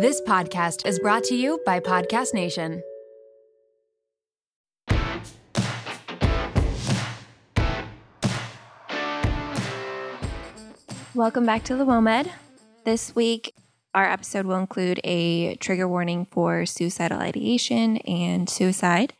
[0.00, 2.84] This podcast is brought to you by Podcast Nation.
[11.16, 12.30] Welcome back to the WOMED.
[12.84, 13.52] This week,
[13.92, 19.14] our episode will include a trigger warning for suicidal ideation and suicide.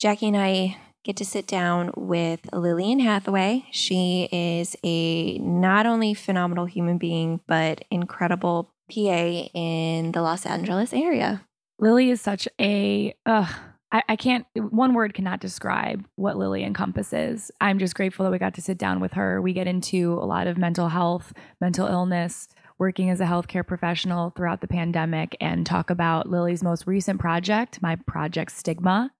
[0.00, 3.66] Jackie and I get to sit down with Lillian Hathaway.
[3.70, 10.92] She is a not only phenomenal human being, but incredible PA in the Los Angeles
[10.92, 11.42] area.
[11.78, 13.48] Lilly is such a, ugh,
[13.92, 17.50] I, I can't, one word cannot describe what Lilly encompasses.
[17.60, 19.40] I'm just grateful that we got to sit down with her.
[19.40, 24.30] We get into a lot of mental health, mental illness, working as a healthcare professional
[24.30, 29.12] throughout the pandemic, and talk about Lilly's most recent project, my project Stigma.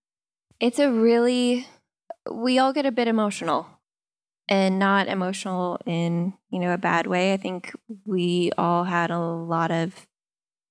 [0.60, 1.66] It's a really,
[2.30, 3.66] we all get a bit emotional
[4.48, 7.32] and not emotional in, you know, a bad way.
[7.32, 7.74] I think
[8.04, 10.06] we all had a lot of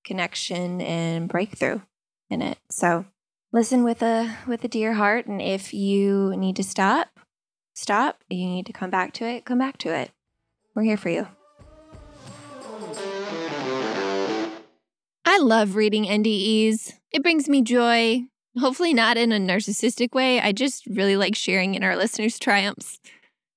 [0.05, 1.81] connection and breakthrough
[2.29, 2.57] in it.
[2.69, 3.05] So
[3.51, 7.07] listen with a with a dear heart and if you need to stop,
[7.73, 8.23] stop.
[8.29, 10.11] You need to come back to it, come back to it.
[10.73, 11.27] We're here for you.
[15.25, 16.93] I love reading NDEs.
[17.11, 18.23] It brings me joy.
[18.57, 20.39] Hopefully, not in a narcissistic way.
[20.39, 22.99] I just really like sharing in our listeners' triumphs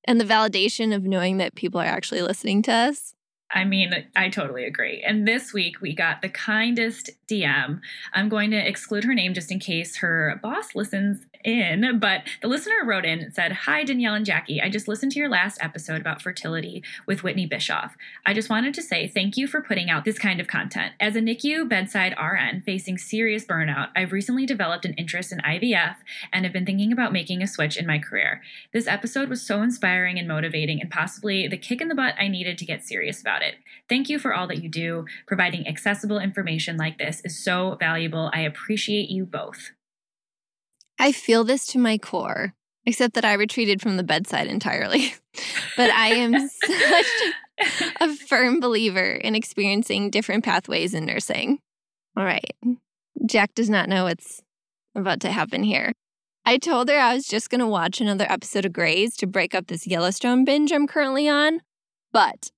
[0.08, 3.14] and the validation of knowing that people are actually listening to us.
[3.50, 5.02] I mean, I totally agree.
[5.06, 7.80] And this week we got the kindest DM.
[8.14, 12.48] I'm going to exclude her name just in case her boss listens in, but the
[12.48, 14.60] listener wrote in and said, Hi, Danielle and Jackie.
[14.60, 17.96] I just listened to your last episode about fertility with Whitney Bischoff.
[18.26, 20.92] I just wanted to say thank you for putting out this kind of content.
[21.00, 25.96] As a NICU bedside RN facing serious burnout, I've recently developed an interest in IVF
[26.32, 28.42] and have been thinking about making a switch in my career.
[28.72, 32.28] This episode was so inspiring and motivating and possibly the kick in the butt I
[32.28, 33.56] needed to get serious about it.
[33.88, 35.06] Thank you for all that you do.
[35.26, 38.30] Providing accessible information like this is so valuable.
[38.32, 39.70] I appreciate you both.
[40.98, 42.54] I feel this to my core,
[42.84, 45.14] except that I retreated from the bedside entirely.
[45.76, 47.06] but I am such
[48.00, 51.60] a firm believer in experiencing different pathways in nursing.
[52.16, 52.54] All right.
[53.26, 54.42] Jack does not know what's
[54.94, 55.92] about to happen here.
[56.44, 59.54] I told her I was just going to watch another episode of Grey's to break
[59.54, 61.60] up this Yellowstone binge I'm currently on,
[62.12, 62.50] but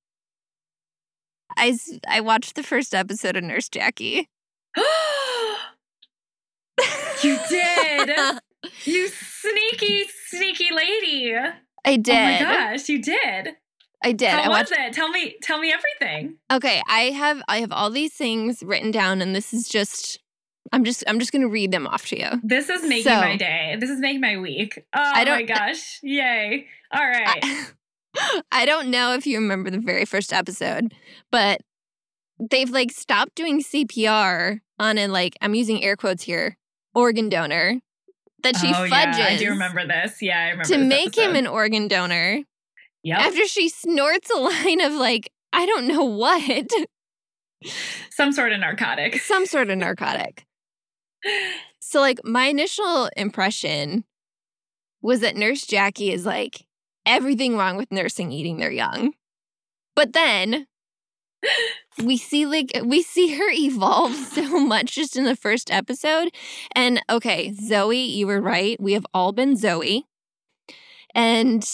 [1.57, 1.77] I,
[2.09, 4.29] I watched the first episode of Nurse Jackie.
[7.23, 7.90] you did.
[8.85, 11.35] you sneaky, sneaky lady.
[11.85, 12.15] I did.
[12.15, 13.57] Oh my gosh, you did.
[14.03, 14.31] I did.
[14.31, 14.93] How I was it?
[14.93, 16.37] Tell me, tell me everything.
[16.51, 20.19] Okay, I have I have all these things written down, and this is just
[20.73, 22.29] I'm just I'm just gonna read them off to you.
[22.43, 23.77] This is making so, my day.
[23.79, 24.85] This is making my week.
[24.95, 26.01] Oh I don't, my gosh.
[26.03, 26.67] Yay.
[26.93, 27.41] All right.
[27.43, 30.95] I, I don't know if you remember the very first episode,
[31.31, 31.61] but
[32.51, 36.57] they've like stopped doing CPR on a like I'm using air quotes here
[36.95, 37.81] organ donor
[38.43, 39.19] that she oh, fudges.
[39.19, 40.21] Yeah, I do remember this.
[40.23, 41.31] Yeah, I remember to make episode.
[41.31, 42.43] him an organ donor.
[43.03, 43.21] Yeah.
[43.21, 46.69] After she snorts a line of like I don't know what.
[48.11, 49.21] Some sort of narcotic.
[49.21, 50.47] Some sort of narcotic.
[51.81, 54.05] so like my initial impression
[55.03, 56.67] was that Nurse Jackie is like
[57.07, 59.13] everything wrong with nursing eating their young.
[59.95, 60.67] But then
[62.03, 66.31] we see like we see her evolve so much just in the first episode.
[66.75, 68.81] And okay, Zoe, you were right.
[68.81, 70.07] We have all been Zoe.
[71.15, 71.67] And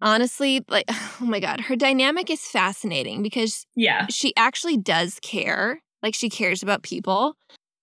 [0.00, 5.82] honestly, like oh my god, her dynamic is fascinating because yeah, she actually does care.
[6.02, 7.36] Like she cares about people.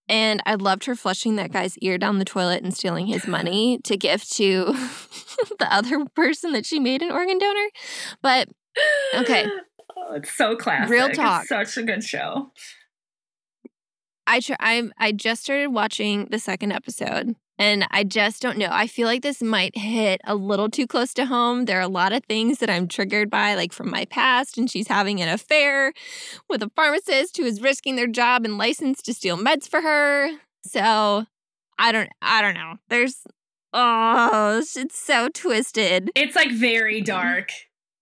[0.08, 3.80] And I loved her flushing that guy's ear down the toilet and stealing his money
[3.86, 4.66] to give to
[5.60, 7.70] the other person that she made an organ donor.
[8.22, 8.50] But
[9.16, 9.48] okay,
[10.02, 10.90] Oh, it's so classic.
[10.90, 11.42] Real talk.
[11.42, 12.52] It's such a good show.
[14.28, 18.70] I tr- I I just started watching the second episode and I just don't know.
[18.72, 21.66] I feel like this might hit a little too close to home.
[21.66, 24.70] There are a lot of things that I'm triggered by like from my past and
[24.70, 25.94] she's having an affair
[26.50, 30.32] with a pharmacist who is risking their job and license to steal meds for her.
[30.66, 31.26] So,
[31.78, 32.76] I don't I don't know.
[32.90, 33.24] There's
[33.74, 36.12] oh, it's so twisted.
[36.16, 37.52] It's like very dark.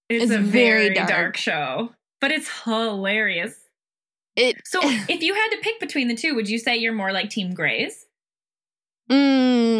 [0.09, 1.09] It's, it's a very, very dark.
[1.09, 1.91] dark show,
[2.21, 3.55] but it's hilarious.
[4.35, 7.11] It so if you had to pick between the two, would you say you're more
[7.11, 8.05] like Team Grey's?
[9.11, 9.79] Mm.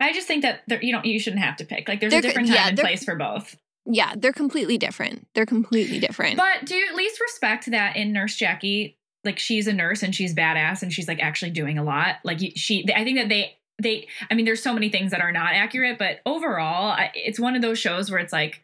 [0.00, 1.04] I just think that you don't.
[1.04, 1.88] You shouldn't have to pick.
[1.88, 3.56] Like there's they're, a different time yeah, and place for both.
[3.86, 5.26] Yeah, they're completely different.
[5.34, 6.36] They're completely different.
[6.36, 8.98] But do you at least respect that in Nurse Jackie?
[9.24, 12.16] Like she's a nurse and she's badass and she's like actually doing a lot.
[12.24, 15.32] Like she, I think that they they i mean there's so many things that are
[15.32, 18.62] not accurate but overall it's one of those shows where it's like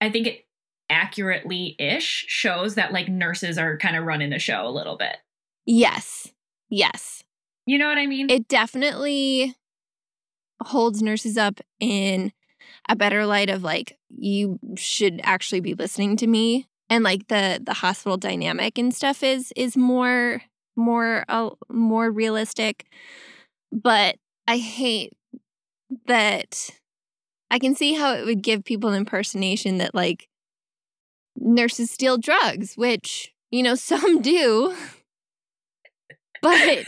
[0.00, 0.44] i think it
[0.92, 5.16] accurately ish shows that like nurses are kind of running the show a little bit.
[5.66, 6.28] Yes.
[6.68, 7.24] Yes.
[7.66, 8.30] You know what I mean?
[8.30, 9.56] It definitely
[10.62, 12.32] holds nurses up in
[12.88, 17.60] a better light of like you should actually be listening to me and like the
[17.62, 20.42] the hospital dynamic and stuff is is more
[20.76, 22.86] more uh, more realistic
[23.70, 24.16] but
[24.46, 25.12] i hate
[26.06, 26.70] that
[27.50, 30.28] i can see how it would give people an impersonation that like
[31.36, 34.74] nurses steal drugs which you know some do
[36.42, 36.84] but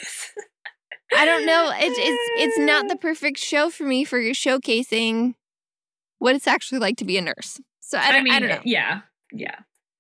[1.17, 1.71] I don't know.
[1.77, 5.35] It's it's it's not the perfect show for me for showcasing
[6.19, 7.61] what it's actually like to be a nurse.
[7.79, 8.61] So I, I mean, I don't eh, know.
[8.65, 9.01] yeah,
[9.33, 9.55] yeah.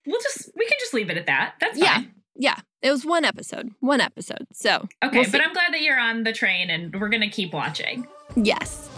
[0.06, 1.54] We'll just we can just leave it at that.
[1.60, 1.94] That's Yeah.
[1.94, 2.14] fine.
[2.36, 4.46] Yeah, it was one episode, one episode.
[4.52, 7.52] So Okay, We'll but I'm glad that you're on the train and we're gonna keep
[7.52, 8.08] watching.
[8.34, 8.88] yes,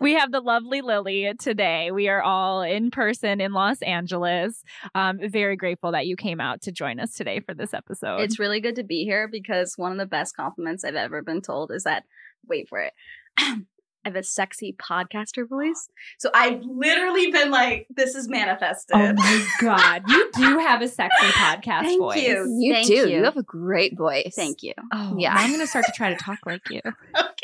[0.00, 1.90] we have the lovely Lilly today.
[1.90, 4.62] We are all in person in Los Angeles.
[4.94, 8.20] Um, very grateful that you came out to join us today for this episode.
[8.20, 11.40] It's really good to be here because one of the best compliments I've ever been
[11.42, 12.04] told is that,
[12.48, 12.92] wait for it,
[13.38, 15.88] I have a sexy podcaster voice.
[16.18, 18.94] So I've literally been like, this is manifested.
[18.96, 22.22] oh my god, you do have a sexy podcast Thank voice.
[22.22, 22.58] you.
[22.60, 22.94] you Thank do.
[22.94, 23.06] you.
[23.06, 23.24] You.
[23.24, 24.34] have a great voice.
[24.36, 24.74] Thank you.
[24.92, 25.32] Oh Yeah.
[25.34, 26.82] yeah, I'm gonna start to try to talk like you.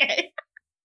[0.01, 0.31] Okay.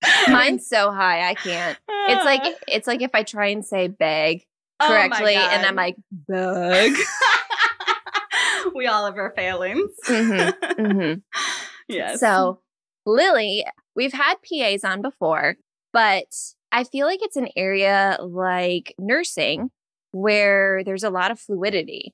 [0.28, 1.78] Mine's so high, I can't.
[2.08, 4.44] It's like it's like if I try and say bag
[4.80, 6.92] Oh correctly, and I'm like bag.
[8.74, 9.90] we all have our failings.
[10.06, 11.12] Mhm, hmm
[11.88, 12.20] Yes.
[12.20, 12.60] So,
[13.06, 13.64] Lilly,
[13.94, 15.56] we've had PAs on before,
[15.92, 16.26] but
[16.72, 19.70] I feel like it's an area like nursing
[20.10, 22.12] where there's a lot of fluidity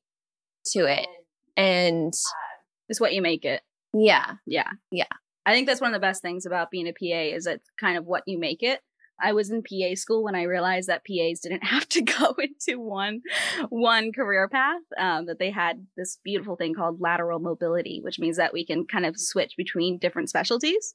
[0.73, 1.07] to it.
[1.57, 2.13] And
[2.89, 3.63] it's what you make it.
[3.95, 4.71] yeah, Yeah.
[4.91, 5.05] Yeah.
[5.45, 7.97] I think that's one of the best things about being a PA is it's kind
[7.97, 8.81] of what you make it.
[9.21, 12.81] I was in PA school when I realized that PAs didn't have to go into
[12.81, 13.23] one
[13.69, 14.83] one career path.
[14.99, 18.87] Um, that they had this beautiful thing called lateral mobility, which means that we can
[18.87, 20.95] kind of switch between different specialties.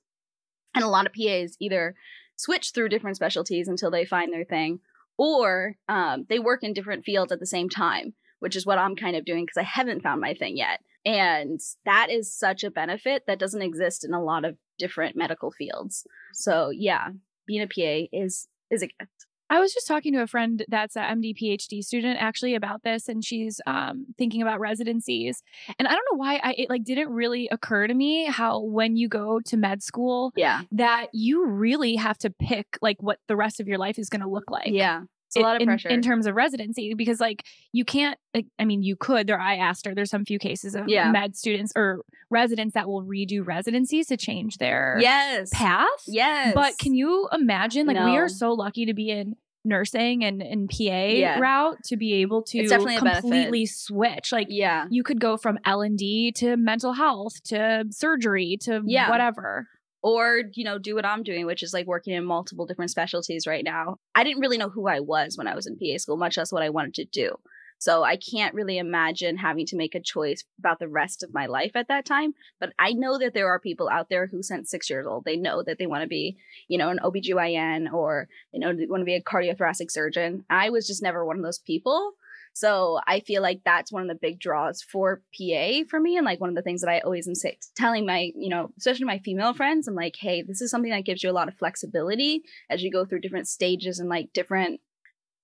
[0.75, 1.95] And a lot of PAs either
[2.35, 4.79] switch through different specialties until they find their thing,
[5.17, 8.95] or um, they work in different fields at the same time, which is what I'm
[8.95, 10.81] kind of doing because I haven't found my thing yet.
[11.07, 15.51] And that is such a benefit that doesn't exist in a lot of different medical
[15.51, 16.06] fields.
[16.33, 17.09] So yeah,
[17.45, 19.12] being a PA is is a gift.
[19.50, 23.07] I was just talking to a friend that's a MD PhD student actually about this,
[23.07, 25.42] and she's um, thinking about residencies.
[25.80, 28.98] And I don't know why I, it like didn't really occur to me how when
[28.98, 30.63] you go to med school Yeah.
[30.74, 34.19] that you really have to pick like what the rest of your life is going
[34.21, 34.68] to look like.
[34.68, 35.04] yeah.
[35.27, 35.89] It's a lot of in, pressure.
[35.89, 37.44] in terms of residency because like
[37.74, 40.74] you can't like, i mean you could there i asked her there's some few cases
[40.74, 41.12] of Yeah.
[41.12, 45.50] med students or residents that will redo residencies to change their yes.
[45.51, 46.53] path Yes.
[46.56, 49.35] but can you imagine like we are so lucky to be in
[49.65, 50.77] nursing and and pa
[51.09, 51.39] Yeah.
[51.39, 53.21] route to be able to It's definitely a benefit.
[53.21, 54.85] completely switch like Yeah.
[54.89, 59.09] you could go from l&d to mental health to surgery to Yeah.
[59.09, 59.68] whatever
[60.07, 63.45] Or, you know, do what I'm doing, which is like working in multiple different specialties
[63.45, 63.98] right now.
[64.15, 66.50] I didn't really know who I was when I was in PA school, much less
[66.50, 67.36] what I wanted to do.
[67.77, 71.45] So I can't really imagine having to make a choice about the rest of my
[71.48, 72.36] life at that time.
[72.57, 75.36] But I know that there are people out there who since six years old, they
[75.36, 76.38] know that they want to be,
[76.69, 80.45] you know, an OBGYN or, you know, want to be a cardiothoracic surgeon.
[80.50, 82.13] I was just never one of those people.
[82.53, 86.18] So I feel like that's one of the big draws for PA for me.
[86.18, 88.71] And like one of the things that I always am say, telling my, you know,
[88.77, 91.47] especially my female friends, I'm like, hey, this is something that gives you a lot
[91.47, 94.81] of flexibility as you go through different stages and like different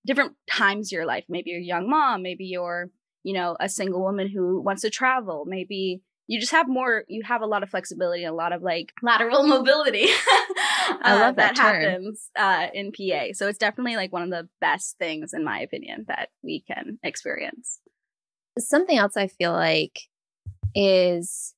[0.06, 1.24] different times of your life.
[1.30, 2.90] Maybe you're a young mom, maybe you're,
[3.24, 7.22] you know, a single woman who wants to travel, maybe you just have more you
[7.24, 10.06] have a lot of flexibility and a lot of like lateral mobility
[11.02, 11.82] I love that term.
[11.82, 15.60] happens uh, in pa so it's definitely like one of the best things in my
[15.60, 17.80] opinion that we can experience
[18.60, 20.02] something else I feel like
[20.76, 21.54] is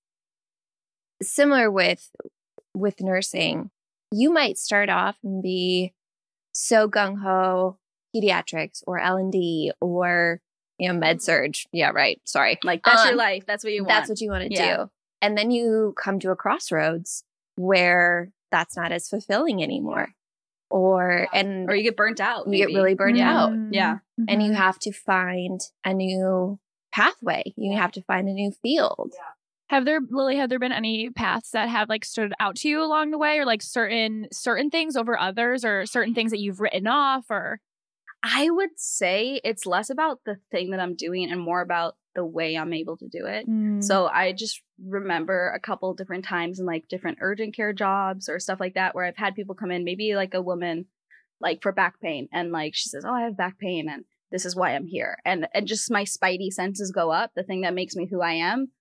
[1.22, 2.10] similar with
[2.74, 3.72] with nursing.
[4.12, 5.94] You might start off and be
[6.52, 7.78] so gung ho
[8.16, 10.42] pediatrics or L and D or
[10.78, 11.56] you know med surg.
[11.72, 12.20] Yeah, right.
[12.26, 14.54] Sorry, like that's your Um, life that's what you want that's what you want to
[14.54, 14.78] Yeah.
[14.78, 14.90] do,
[15.22, 17.24] and then you come to a crossroads
[17.56, 20.10] where that's not as fulfilling anymore,
[20.70, 22.76] or and or you get burnt out you get maybe.
[22.76, 23.34] really burned Yeah.
[23.44, 23.98] out Yeah.
[24.28, 24.56] and you Mhm.
[24.56, 26.60] have to find a new
[26.92, 27.44] pathway.
[27.56, 29.14] You have to find a new field.
[29.70, 30.36] Have there, Lilly?
[30.38, 33.40] Have there been any paths that have like stood out to you along the way,
[33.40, 37.60] or like certain certain things over others, or certain things that you've written off, or
[38.28, 42.26] I would say it's less about the thing that I'm doing and more about the
[42.26, 43.48] way I'm able to do it.
[43.48, 43.84] Mm.
[43.84, 48.40] So I just remember a couple different times in like different urgent care jobs or
[48.40, 50.88] stuff like that where I've had people come in, maybe like a woman
[51.40, 52.28] like for back pain.
[52.34, 55.20] And like she says, Oh, I have back pain and this is why I'm here.
[55.24, 57.32] And and just my spidey senses go up.
[57.36, 58.72] The thing that makes me who I am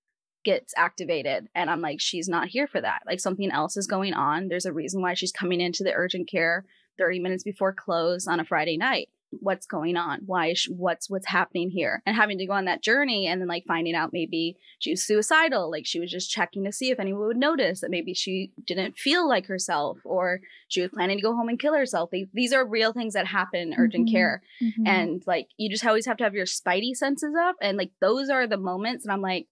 [0.43, 1.49] gets activated.
[1.55, 3.03] And I'm like, she's not here for that.
[3.07, 4.49] Like something else is going on.
[4.49, 6.65] There's a reason why she's coming into the urgent care
[6.97, 9.11] 30 minutes before close on a Friday night
[9.41, 10.21] what's going on?
[10.27, 12.03] Why is she, what's what's happening here?
[12.07, 15.05] And having to go on that journey and then like finding out maybe she was
[15.07, 18.53] suicidal like she was just checking to see if anyone would notice that maybe she
[18.67, 22.11] didn't feel like herself or she was planning to go home and kill herself.
[22.13, 24.13] Like, these are real things that happen in urgent Mhm.
[24.13, 24.43] care.
[24.63, 24.87] Mhm.
[24.89, 27.57] and like you just always have to have your spidey senses up.
[27.61, 29.47] And like those are the moments and i'm like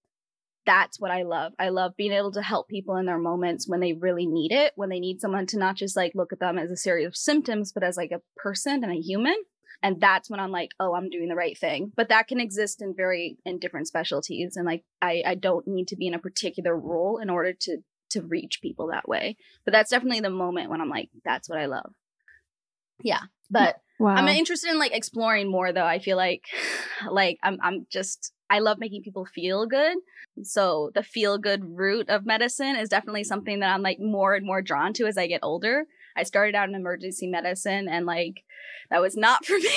[0.64, 1.52] that's what i love.
[1.58, 4.72] I love being able to help people in their moments when they really need it
[4.76, 7.16] when they need someone to not just like look at them as a series of
[7.16, 9.34] symptoms but as like a person and a human
[9.82, 12.82] and that's when i'm like oh i'm doing the right thing but that can exist
[12.82, 16.18] in very in different specialties and like i i don't need to be in a
[16.18, 17.78] particular role in order to
[18.10, 21.58] to reach people that way but that's definitely the moment when i'm like that's what
[21.58, 21.92] i love
[23.02, 23.20] yeah
[23.52, 24.14] but wow.
[24.14, 25.84] I'm interested in like exploring more though.
[25.84, 26.44] I feel like
[27.10, 29.98] like I'm I'm just I love making people feel good.
[30.42, 34.44] So the feel good route of medicine is definitely something that I'm like more and
[34.44, 35.84] more drawn to as I get older.
[36.16, 38.44] I started out in emergency medicine and like
[38.90, 39.70] that was not for me.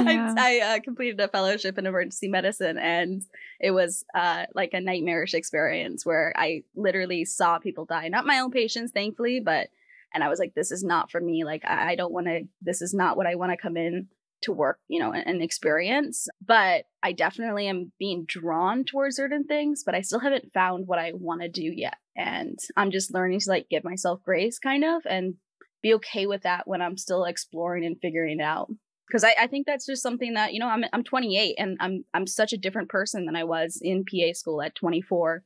[0.00, 0.34] Yeah.
[0.36, 3.22] I, I uh, completed a fellowship in emergency medicine and
[3.60, 8.08] it was uh, like a nightmarish experience where I literally saw people die.
[8.08, 9.68] Not my own patients, thankfully, but
[10.12, 11.44] and I was like, this is not for me.
[11.44, 12.42] Like, I, I don't want to.
[12.60, 14.08] This is not what I want to come in
[14.42, 16.28] to work, you know, and, and experience.
[16.44, 20.98] But I definitely am being drawn towards certain things, but I still haven't found what
[20.98, 21.96] I want to do yet.
[22.16, 25.34] And I'm just learning to like give myself grace, kind of, and
[25.82, 28.70] be okay with that when I'm still exploring and figuring it out.
[29.06, 32.04] Because I, I think that's just something that you know I'm I'm 28 and I'm
[32.14, 35.42] I'm such a different person than I was in PA school at 24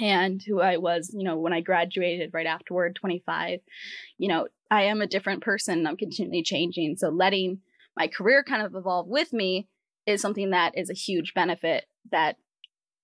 [0.00, 3.60] and who I was, you know, when I graduated right afterward, 25,
[4.18, 5.86] you know, I am a different person.
[5.86, 6.96] I'm continually changing.
[6.96, 7.60] So letting
[7.96, 9.68] my career kind of evolve with me
[10.06, 12.36] is something that is a huge benefit that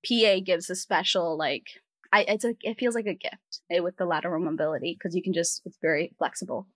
[0.06, 1.66] PA gives a special, like,
[2.12, 5.22] I, it's a, it feels like a gift eh, with the lateral mobility because you
[5.22, 6.66] can just, it's very flexible,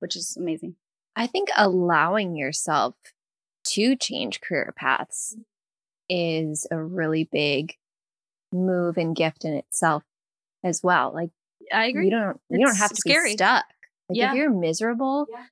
[0.00, 0.76] which is amazing.
[1.16, 2.94] I think allowing yourself
[3.68, 5.36] to change career paths
[6.08, 7.74] is a really big
[8.52, 10.02] move and gift in itself
[10.64, 11.12] as well.
[11.12, 11.30] Like
[11.72, 12.06] I agree.
[12.06, 13.30] you don't you don't have to scary.
[13.30, 13.64] be stuck.
[14.08, 14.30] Like Yeah.
[14.30, 15.44] if you're miserable, Yeah.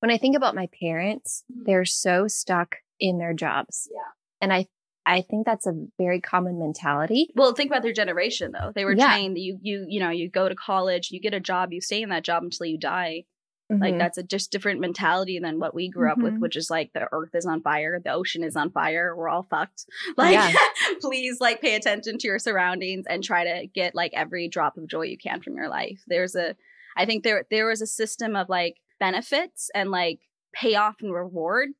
[0.00, 1.64] when I think about my parents, Mhm.
[1.66, 3.88] they're so stuck in their jobs.
[3.92, 4.00] Yeah.
[4.40, 4.66] And I
[5.04, 7.28] I think that's a very common mentality.
[7.34, 8.72] Well, think about their generation though.
[8.74, 9.08] They were Yeah.
[9.12, 9.36] trained.
[9.38, 12.10] You you you know you go to college, you get a job, you stay in
[12.10, 13.24] that job until you die.
[13.70, 13.98] Like Mhm.
[13.98, 16.40] that's a just different mentality than what we grew up with, Mhm.
[16.40, 19.44] which is like the earth is on fire, the ocean is on fire, we're all
[19.44, 19.86] fucked.
[20.18, 20.52] Like Yeah.
[21.00, 24.88] please like pay attention to your surroundings and try to get like every drop of
[24.88, 26.02] joy you can from your life.
[26.06, 26.54] There's a
[26.96, 30.20] I think there there was a system of like benefits and like
[30.54, 31.70] payoff and reward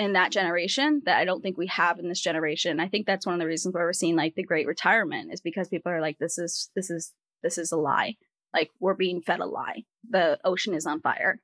[0.00, 2.80] in that generation that I don't think we have in this generation.
[2.80, 5.42] I think that's one of the reasons why we're seeing like the great retirement is
[5.42, 8.16] because people are like this is this is this is a lie.
[8.54, 9.84] Like we're being fed a lie.
[10.08, 11.38] The ocean is on fire.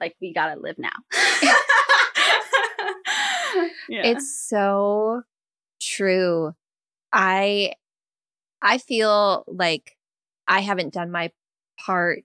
[0.00, 0.88] Like we gotta live now.
[3.86, 4.06] yeah.
[4.06, 5.22] It's so
[5.78, 6.54] true.
[7.12, 7.74] I
[8.62, 9.98] I feel like
[10.48, 11.32] I haven't done my
[11.78, 12.24] part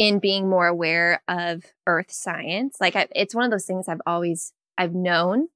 [0.00, 2.78] in being more aware of earth science.
[2.80, 5.48] Like I, it's one of those things I've always I've known,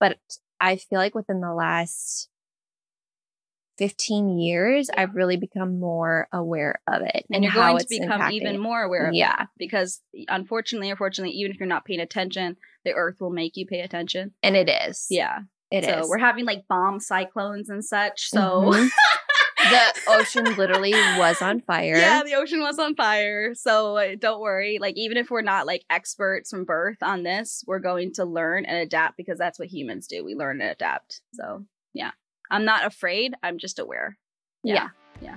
[0.00, 0.18] but
[0.60, 2.28] I feel like within the last
[3.78, 8.20] 15 years I've really become more aware of it and you're how going to become
[8.20, 9.36] impacting even more aware of Yeah.
[9.36, 13.66] that because unfortunately, unfortunately, even if you're not paying attention, the earth will make you
[13.66, 14.32] pay attention.
[14.42, 15.06] And it is.
[15.08, 15.40] Yeah.
[15.70, 15.86] It is.
[15.88, 18.28] so we're having like bomb cyclones and such.
[18.28, 18.38] So
[18.72, 18.90] Mhm.
[19.70, 21.96] the ocean literally was on fire.
[21.96, 23.54] Yeah, the ocean was on fire.
[23.54, 24.78] So uh, don't worry.
[24.80, 28.64] Like, even if we're not like experts from birth on this, we're going to learn
[28.64, 30.24] and adapt because that's what humans do.
[30.24, 31.20] We learn and adapt.
[31.32, 32.12] So, yeah.
[32.50, 33.34] I'm not afraid.
[33.42, 34.18] I'm just aware.
[34.62, 34.88] Yeah.
[35.20, 35.36] Yeah.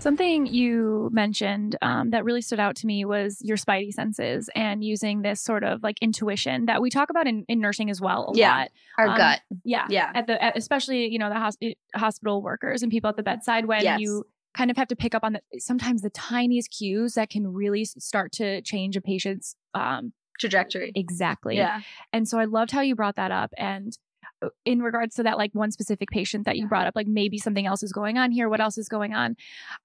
[0.00, 4.82] Something you mentioned um, that really stood out to me was your spidey senses and
[4.82, 8.32] using this sort of like intuition that we talk about in, in nursing as well
[8.34, 8.56] a Yeah.
[8.60, 8.70] lot.
[8.96, 9.40] Our Um, gut.
[9.62, 9.86] Yeah.
[9.90, 10.10] Yeah.
[10.14, 13.66] At the at, especially you know the hosp- hospital workers and people at the bedside
[13.66, 14.00] when Yes.
[14.00, 17.46] you kind of have to pick up on the sometimes the tiniest cues that can
[17.52, 20.92] really start to change a patient's um Trajectory.
[20.94, 21.56] exactly.
[21.56, 21.82] Yeah.
[22.14, 23.52] And so I loved how you brought that up.
[23.58, 23.92] And
[24.42, 27.38] Uh, in regards to that, like one specific patient that you brought up, like maybe
[27.38, 28.48] something else is going on here.
[28.48, 29.36] What else is going on?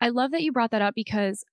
[0.02, 1.44] I love that you brought that up because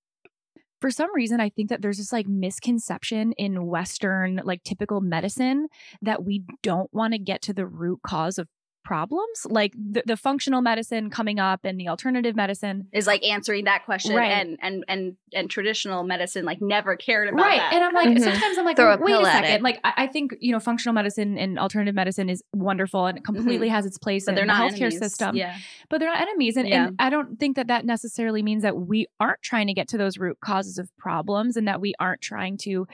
[0.83, 5.69] for some reason, I think that there's this like misconception in Western, like typical medicine
[6.01, 8.49] that we don't want to get to the root cause of
[8.83, 13.65] problems like the, the functional medicine coming up and the alternative medicine is like answering
[13.65, 14.31] that question Right.
[14.31, 17.73] and and and and traditional medicine like never cared about right that.
[17.73, 18.19] and i'm like Mhm.
[18.23, 20.59] sometimes i'm like Throw wait a pill at second like I, I think you know
[20.59, 24.35] functional medicine and alternative medicine is wonderful and it completely has its place but in
[24.35, 24.99] they're the not healthcare enemies.
[24.99, 25.55] system Yeah.
[25.89, 26.87] but they're not enemies and, Yeah.
[26.87, 29.97] and i don't think that that necessarily means that we aren't trying to get to
[29.97, 32.87] those root causes of problems and that we aren't trying to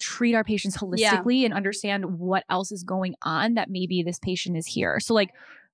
[0.00, 4.56] treat our patients holistically and understand what else is going on that maybe this patient
[4.56, 5.30] is here so like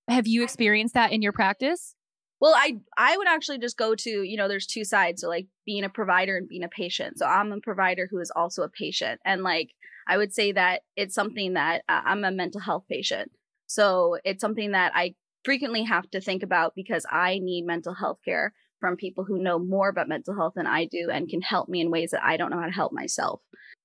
[0.08, 1.94] have you experienced that in your practice
[2.40, 5.20] Well, I I would actually just go to, you know, there's two sides.
[5.20, 7.18] So like being a provider and being a patient.
[7.18, 9.20] So I'm a provider who is also a patient.
[9.24, 9.70] And like
[10.08, 13.30] I would say that it's something that uh, I'm a mental health patient.
[13.68, 15.14] So it's something that I
[15.44, 19.60] frequently have to think about because I need mental health care from people who know
[19.60, 22.36] more about mental health than I do and can help me in ways that I
[22.36, 23.40] don't know how to help myself.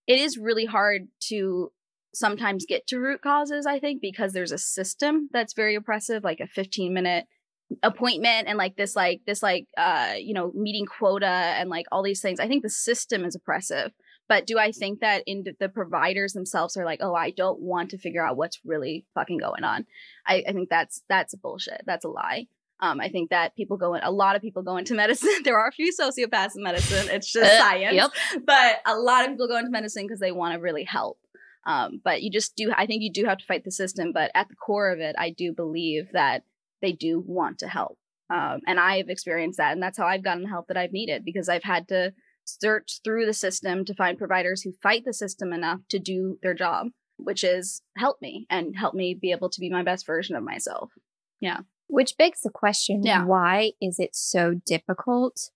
[0.08, 1.72] It is really hard to
[2.14, 6.40] sometimes get to root causes, I think, because there's a system that's very oppressive, like
[6.40, 7.26] a 15 minute
[7.84, 12.02] appointment and like this like this like uh you know meeting quota and like all
[12.02, 12.40] these things.
[12.40, 13.92] I think the system is oppressive
[14.30, 17.90] but do i think that in the providers themselves are like oh i don't want
[17.90, 19.86] to figure out what's really fucking going on.
[20.26, 21.82] I, I think that's that's bullshit.
[21.86, 22.48] That's a lie
[22.80, 25.30] um, I think that people go in, a lot of people go into medicine.
[25.44, 27.08] there are a few sociopaths in medicine.
[27.12, 27.96] It's just Uh, science.
[27.96, 28.12] yep.
[28.46, 31.18] But a lot of people go into medicine because they want to really help.
[31.66, 34.12] Um, but you just do, I think you do have to fight the system.
[34.14, 36.44] But at the core of it, I do believe that
[36.82, 37.98] they do want to help.
[38.30, 39.74] Um, and I have experienced that.
[39.74, 42.14] And that's how I've gotten the help that I've needed because I've had to
[42.46, 46.54] search through the system to find providers who fight the system enough to do their
[46.54, 50.36] job, which is help me and help me be able to be my best version
[50.36, 50.92] of myself.
[51.88, 53.24] Which begs the question Yeah.
[53.26, 55.52] why is it so difficult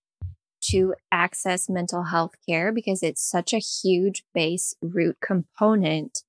[0.70, 2.72] to access mental health care?
[2.72, 6.22] Because it's such a huge base root component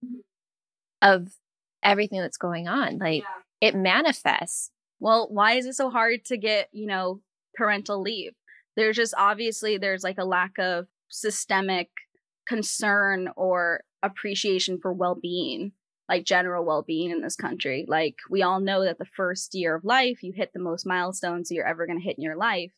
[1.01, 1.33] of
[1.81, 2.97] everything that's going on.
[2.97, 3.23] Like
[3.61, 4.71] it manifests.
[4.99, 7.21] well why is it so hard to get you know
[7.55, 8.33] parental leave
[8.75, 11.89] there's just obviously there's like a lack of systemic
[12.47, 15.71] concern or appreciation for well-being
[16.09, 17.85] like general well-being in this country.
[17.87, 21.51] Like we all know that the first year of life you hit the most milestones
[21.51, 22.71] you're ever going to hit in your life.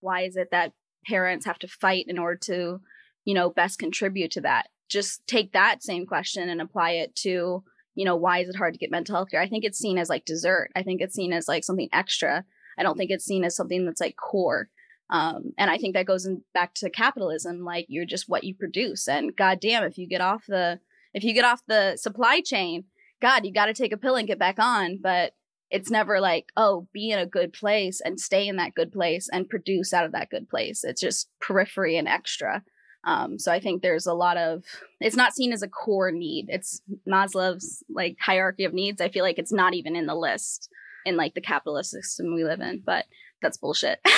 [0.00, 0.72] Why is it that
[1.06, 2.80] parents have to fight in order to
[3.24, 4.68] you know best contribute to that?
[4.88, 7.62] Just take that same question and apply it to
[7.94, 9.40] you know why is it hard to get mental health care?
[9.40, 10.70] I think it's seen as like dessert.
[10.74, 12.44] I think it's seen as like something extra.
[12.76, 14.68] I don't think it's seen as something that's like core.
[15.10, 18.54] Um, and i think that goes in back to capitalism like you're just what you
[18.54, 19.06] produce.
[19.06, 20.80] And goddamn if you get off the
[21.14, 22.84] if you get off the supply chain
[23.20, 25.32] god you got to take a pill and get back on but
[25.70, 29.28] it's never like oh be in a good place and stay in that good place
[29.32, 32.62] and produce out of that good place it's just periphery and extra
[33.04, 34.62] um, so I think there's a lot of
[35.00, 36.46] it's not seen as a core need.
[36.48, 39.00] It's Maslow's like hierarchy of needs.
[39.00, 40.68] I feel like it's not even in the list
[41.04, 43.06] in like the capitalist system we live in, but
[43.40, 43.98] that's bullshit.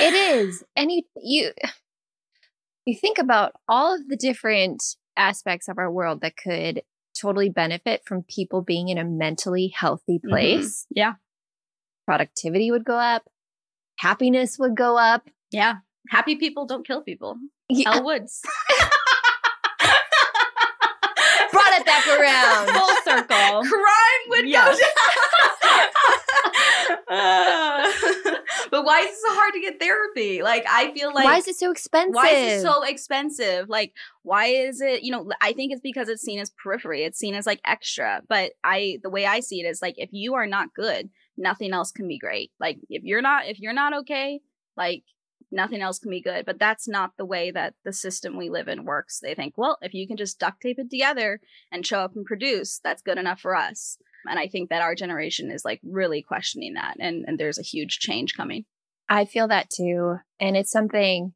[0.00, 0.62] It is.
[0.76, 1.50] And you you
[2.86, 4.82] you think about all of the different
[5.18, 6.82] aspects of our world that could
[7.20, 10.28] totally benefit from people being in a mentally healthy Mhm.
[10.30, 10.86] place.
[10.90, 11.14] Yeah.
[12.06, 13.28] Productivity would go up,
[13.98, 15.28] happiness would go up.
[15.50, 15.78] Yeah.
[16.10, 17.36] Happy people don't kill people.
[17.68, 18.40] Yeah, Elle Woods.
[21.50, 22.68] brought it back around.
[22.70, 24.78] full circle Crime would Yes.
[24.78, 24.86] go
[25.68, 25.88] down.
[27.10, 27.92] Uh,
[28.70, 30.42] but why is it so hard to get therapy?
[30.42, 32.14] Like I feel like Why is it so expensive?
[32.14, 33.68] why is it so expensive?
[33.68, 37.18] like why is it you know i think it's because it's seen as periphery it's
[37.18, 38.22] seen as like extra.
[38.28, 41.72] But i the way i see it is like if you are not good nothing
[41.72, 42.50] else can be great.
[42.60, 44.40] Like if you're not if you're not okay
[44.76, 45.04] like
[45.50, 46.44] nothing else can be good.
[46.44, 49.20] But that's not the way that the system we live in works.
[49.20, 51.40] They think well if you can just duct tape it together
[51.72, 54.94] and show up and produce that's good enough for us and i think that our
[54.94, 58.64] generation is like really questioning that and and there's a huge change coming
[59.08, 60.16] I feel that too.
[60.38, 61.32] And it's something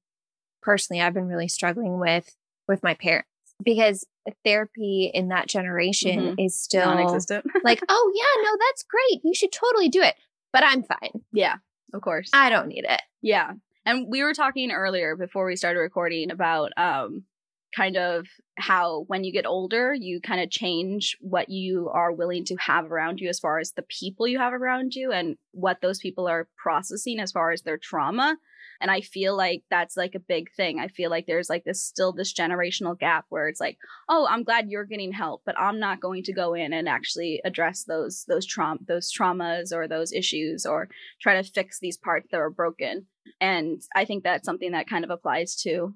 [0.60, 2.34] personally I've been really struggling with
[2.68, 3.28] with my parents
[3.62, 4.06] because
[4.44, 9.20] therapy in that generation is still non-existent like, oh, yeah, no, that's great.
[9.24, 10.14] You should totally do it.
[10.52, 11.22] But I'm fine.
[11.32, 11.56] yeah
[11.94, 13.02] of course I don't need it.
[13.20, 13.52] Yeah.
[13.84, 17.24] And we were talking earlier before we started recording about um
[17.74, 18.26] kind of
[18.58, 22.90] how when you get older, you kind of change what you are willing to have
[22.90, 26.28] around you as far as the people you have around you and what those people
[26.28, 28.36] are processing as far as their trauma.
[28.80, 30.80] And I feel like that's like a big thing.
[30.80, 34.42] I feel like there's like this still this generational gap where it's like, oh, I'm
[34.42, 38.24] glad you're getting help, but I'm not going to go in and actually address those
[38.26, 40.88] those trauma those traumas or those issues or
[41.20, 43.06] try to fix these parts that are broken.
[43.40, 45.94] And I think that's something that kind of applies to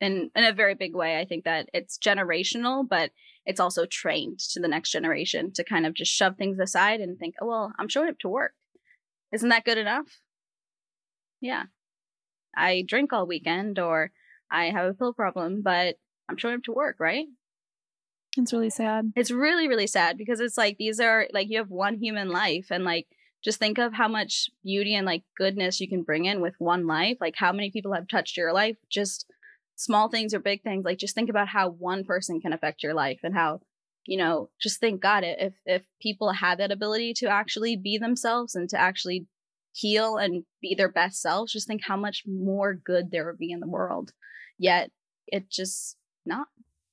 [0.00, 1.18] in in a very big way.
[1.18, 3.10] I think that it's generational, but
[3.46, 7.18] it's also trained to the next generation to kind of just shove things aside and
[7.18, 8.54] think, oh well, I'm showing up to work.
[9.32, 10.20] Isn't that good enough?
[11.40, 11.64] Yeah.
[12.56, 14.12] I drink all weekend or
[14.50, 15.96] I have a pill problem, but
[16.28, 17.26] I'm showing up to work, right?
[18.36, 19.12] It's really sad.
[19.14, 22.68] It's really, really sad because it's like these are like you have one human life
[22.70, 23.06] and like
[23.44, 26.86] just think of how much beauty and like goodness you can bring in with one
[26.86, 27.18] life.
[27.20, 29.26] Like how many people have touched your life, just
[29.76, 30.84] small things or big things.
[30.84, 33.60] Like just think about how one person can affect your life and how,
[34.06, 38.54] you know, just think God, if if people had that ability to actually be themselves
[38.54, 39.26] and to actually
[39.72, 43.50] heal and be their best selves, just think how much more good there would be
[43.50, 44.12] in the world.
[44.58, 44.90] Yet
[45.26, 46.46] it just not.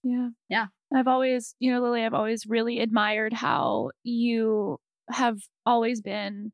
[0.04, 0.30] Yeah.
[0.50, 0.68] Yeah.
[0.94, 6.52] I've always, you know, Lilly, I've always really admired how you have always been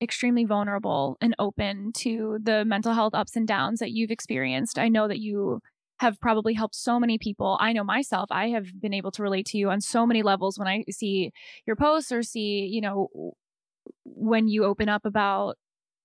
[0.00, 4.78] extremely vulnerable and open to the mental health ups and downs that you've experienced.
[4.78, 5.60] I know that you
[5.98, 7.58] have probably helped so many people.
[7.60, 10.58] I know myself, I have been able to relate to you on so many levels
[10.58, 11.32] when I see
[11.66, 13.08] your posts or see, you know,
[14.04, 15.56] when you open up about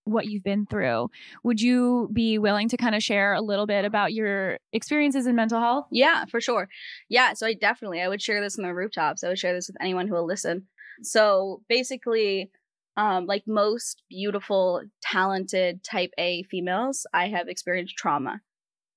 [0.05, 1.09] what you've been through.
[1.43, 5.35] Would you be willing to kind of share a little bit about your experiences in
[5.35, 5.85] mental health?
[5.91, 6.67] Yeah, for sure.
[7.09, 9.23] Yeah, so I definitely I would share this on the rooftops.
[9.23, 10.67] I would share this with anyone who will listen.
[11.03, 12.51] So basically,
[12.97, 18.41] um, like most beautiful, talented type A females, I have experienced trauma.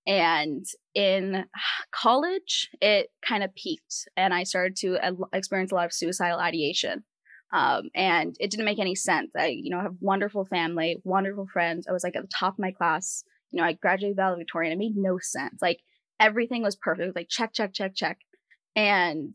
[0.06, 1.44] And in
[1.90, 4.98] college, it kind of peaked, and I started to
[5.32, 7.04] experience a lot of suicidal ideation.
[7.52, 9.30] Um, and it didn't make any sense.
[9.36, 11.86] I, you know, have wonderful family, wonderful friends.
[11.88, 13.22] I was like at the top of my class.
[13.52, 14.72] You know, I graduated valedictorian.
[14.72, 15.62] It made no sense.
[15.62, 15.80] Like
[16.18, 17.14] everything was perfect.
[17.14, 18.18] Like check, check, check, check.
[18.74, 19.34] And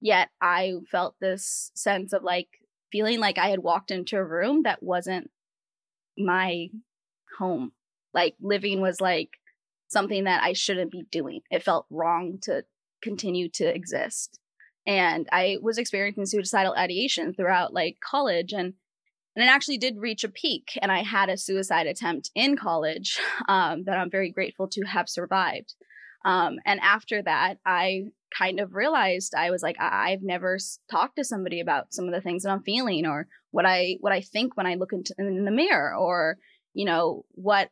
[0.00, 2.48] yet I felt this sense of like
[2.92, 5.30] feeling like I had walked into a room that wasn't
[6.18, 6.68] my
[7.38, 7.72] home.
[8.12, 9.30] Like living was like
[9.88, 11.40] something that I shouldn't be doing.
[11.50, 12.64] It felt wrong to
[13.02, 14.40] continue to exist
[14.86, 18.74] and I was experiencing suicidal ideation throughout like college and
[19.36, 23.20] and it actually did reach a peak and I had a suicide attempt in college
[23.48, 25.74] um, that I'm very grateful to have survived.
[26.24, 30.58] Um, and after that, I kind of realized I was like, I- have never
[30.90, 34.12] talked to somebody about some of the things that I'm feeling or what I what
[34.12, 36.38] I think when I look into in the mirror or
[36.72, 37.70] you know what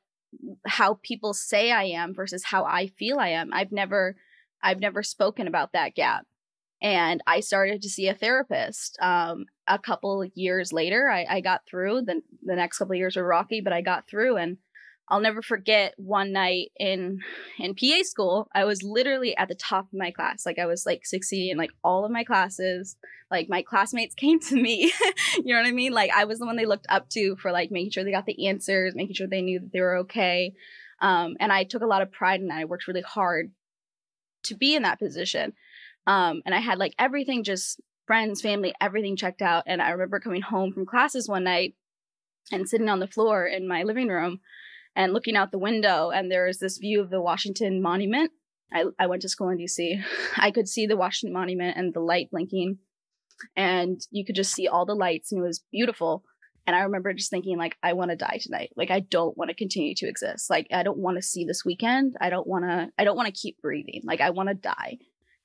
[0.67, 3.51] how people say I am versus how I feel I am.
[3.53, 4.17] I've never
[4.63, 6.27] I've never spoken about that gap
[6.81, 8.99] and I started to see a therapist.
[9.01, 12.03] Um, a couple years later, I, I got through.
[12.03, 14.59] the The next couple years were rocky, but I got through, and
[15.11, 17.21] I'll never forget one night in
[17.59, 18.49] in PA school.
[18.55, 21.59] I was literally at the top of my class, like I was like succeeding in
[21.59, 22.97] like all of my classes.
[23.31, 24.93] Like my classmates came to me,
[25.35, 25.93] you know what I mean?
[25.93, 28.27] Like I was the one they looked up to for like making sure they got
[28.27, 30.55] the answers, making sure they knew that they were okay.
[31.01, 32.59] Um, and I took a lot of pride in that.
[32.59, 33.53] I worked really hard
[34.45, 35.53] to be in that position.
[36.07, 39.65] Um, and I had like everything just friends, family, everything checked out.
[39.67, 41.75] And I remember coming home from classes one night
[42.51, 44.41] and sitting on the floor in my living room
[44.97, 48.31] and looking out the window, and there was this view of the Washington Monument.
[48.73, 50.03] I, I went to school in DC.
[50.37, 52.79] I could see the Washington Monument and the light blinking,
[53.57, 56.25] and you could just see all the lights, and it was beautiful.
[56.67, 58.73] And I remember just thinking, like, I want to die tonight.
[58.77, 60.51] Like, I don't want to continue to exist.
[60.51, 62.15] Like, I don't want to see this weekend.
[62.21, 62.89] I don't want to.
[62.99, 64.03] I don't want to keep breathing.
[64.05, 64.99] Like, I want to die.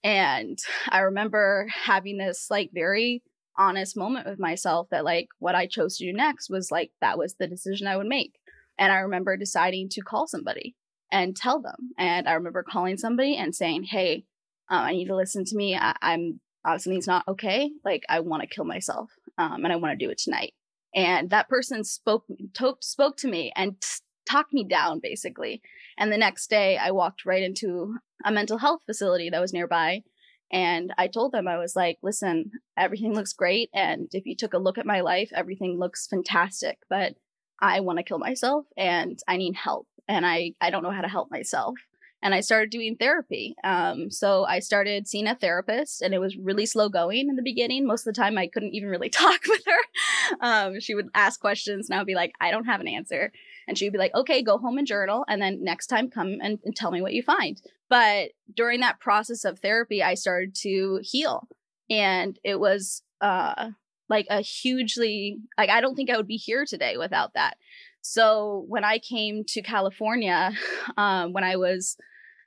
[0.03, 3.23] And I remember having this like very
[3.57, 7.17] honest moment with myself that like what I chose to do next was like that
[7.17, 8.33] was the decision I would make.
[8.77, 10.75] And I remember deciding to call somebody
[11.11, 11.91] and tell them.
[11.97, 14.25] And I remember calling somebody and saying, "Hey,
[14.69, 15.75] um, I need to listen to me.
[15.75, 17.71] I- am uh, something's not okay.
[17.83, 20.53] Like I want to kill myself, um, and I want to do it tonight."
[20.95, 23.87] And that person spoke to- spoke to me and t-
[24.29, 25.61] talked me down basically.
[25.97, 30.03] And the next day, I walked right into a mental health facility that was nearby.
[30.51, 33.69] And I told them, I was like, listen, everything looks great.
[33.73, 36.77] And if you took a look at my life, everything looks fantastic.
[36.89, 37.15] But
[37.63, 39.87] I want to kill myself and I need help.
[40.09, 41.75] And I, I don't know how to help myself.
[42.21, 43.55] And I started doing therapy.
[43.63, 47.41] Um, so I started seeing a therapist, and it was really slow going in the
[47.43, 47.85] beginning.
[47.85, 50.37] Most of the time, I couldn't even really talk with her.
[50.39, 53.33] Um, she would ask questions, and I would be like, I don't have an answer.
[53.67, 55.25] And she would be like, okay, go home and journal.
[55.27, 57.61] And then next time come and, and tell me what you find.
[57.89, 61.49] But during that process of therapy, I started to heal.
[61.89, 63.71] And it was uh,
[64.13, 67.57] like a hugely, like, I don't think I would be here today without that.
[68.01, 70.51] So when I came to California,
[70.97, 71.97] um, when I was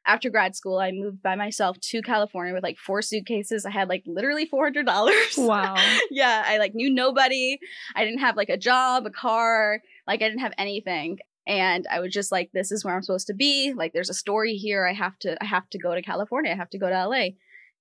[0.06, 3.66] after grad school, I moved by myself to California with like four suitcases.
[3.66, 4.86] I had like literally $400.
[5.38, 5.74] Wow.
[6.10, 6.44] yeah.
[6.46, 7.58] I like knew nobody.
[7.96, 9.80] I didn't have like a job, a car.
[10.06, 11.18] Like I didn't have anything.
[11.48, 13.72] and I was just like, this is where I'm supposed to be.
[13.72, 14.86] Like, there's a story here.
[14.86, 16.52] I have to, I have to go to California.
[16.52, 17.30] I have to go to LA.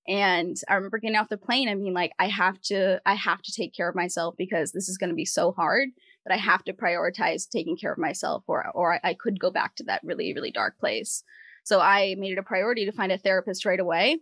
[0.08, 3.42] And I remember getting off the plane and being like, I have to, I have
[3.42, 5.90] to take care of myself because this is going to be so hard
[6.26, 9.50] that I have to prioritize taking care of myself, or, or I, I could go
[9.50, 11.24] back to that really, really dark place.
[11.64, 14.20] So I made it a priority to find a therapist right away.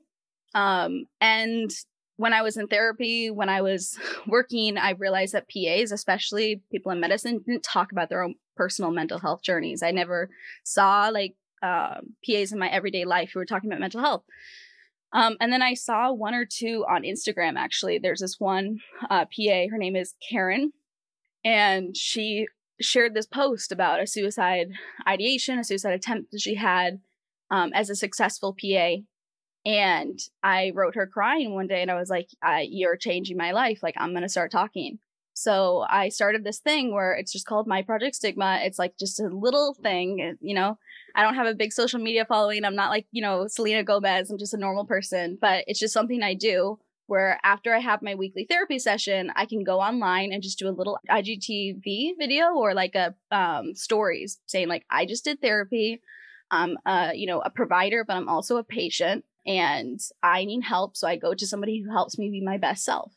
[0.56, 1.70] Um, and
[2.16, 6.92] when I was in therapy, when I was working, I realized that PAs, especially people
[6.92, 9.84] in medicine, didn't talk about their own personal mental health journeys.
[9.84, 10.30] I never
[10.64, 14.24] saw like uh, PAs in my everyday life who were talking about mental health.
[15.14, 18.00] Um, and then I saw one or two on Instagram, actually.
[18.00, 20.74] There's this one uh, PA, her name is Karen,
[21.46, 22.48] and she
[22.82, 24.70] shared this post about a suicide
[25.08, 27.00] ideation, a suicide attempt that she had
[27.52, 28.96] um, as a successful PA.
[29.66, 32.28] And I wrote her crying one day and I was like,
[32.64, 33.82] You're changing my life.
[33.82, 35.00] Like, I'm going to start talking.
[35.34, 38.60] So I started this thing where it's just called My Project Stigma.
[38.64, 40.78] It's like just a little thing, you know.
[41.16, 42.66] I don't have a big social media following.
[42.66, 44.30] I'm not like, you know, Selena Gomez.
[44.30, 48.02] I'm just a normal person, but it's just something I do where after I have
[48.02, 52.54] my weekly therapy session, I can go online and just do a little IGTV video
[52.54, 56.02] or like a um, stories saying like I just did therapy.
[56.50, 60.96] I'm uh, you know, a provider, but I'm also a patient and I need help.
[60.96, 63.12] So I go to somebody who helps me be my best self.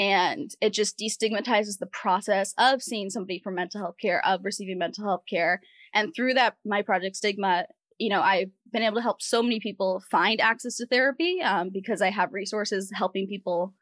[0.00, 4.78] And it just destigmatizes the process of seeing somebody for mental health care, of receiving
[4.78, 5.60] mental health care.
[5.92, 7.66] And through that, my project stigma,
[7.98, 11.70] you know, I've been able to help so many people find access to therapy um,
[11.72, 13.72] because I have resources helping people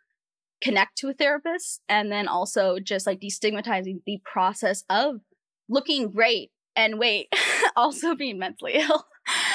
[0.63, 1.81] connect to a therapist.
[1.89, 5.21] And then also just like destigmatizing the process of
[5.69, 7.29] looking great and wait,
[7.77, 9.07] also being mentally ill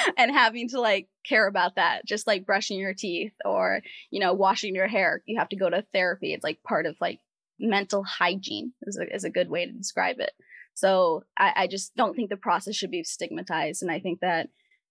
[0.17, 4.33] and having to like care about that just like brushing your teeth or you know
[4.33, 6.33] washing your hair you have to go to therapy.
[6.33, 7.19] It's like part of like
[7.59, 10.31] mental hygiene is a, is a good way to describe it.
[10.75, 14.49] So I, I just don't think the process should be stigmatized and i think that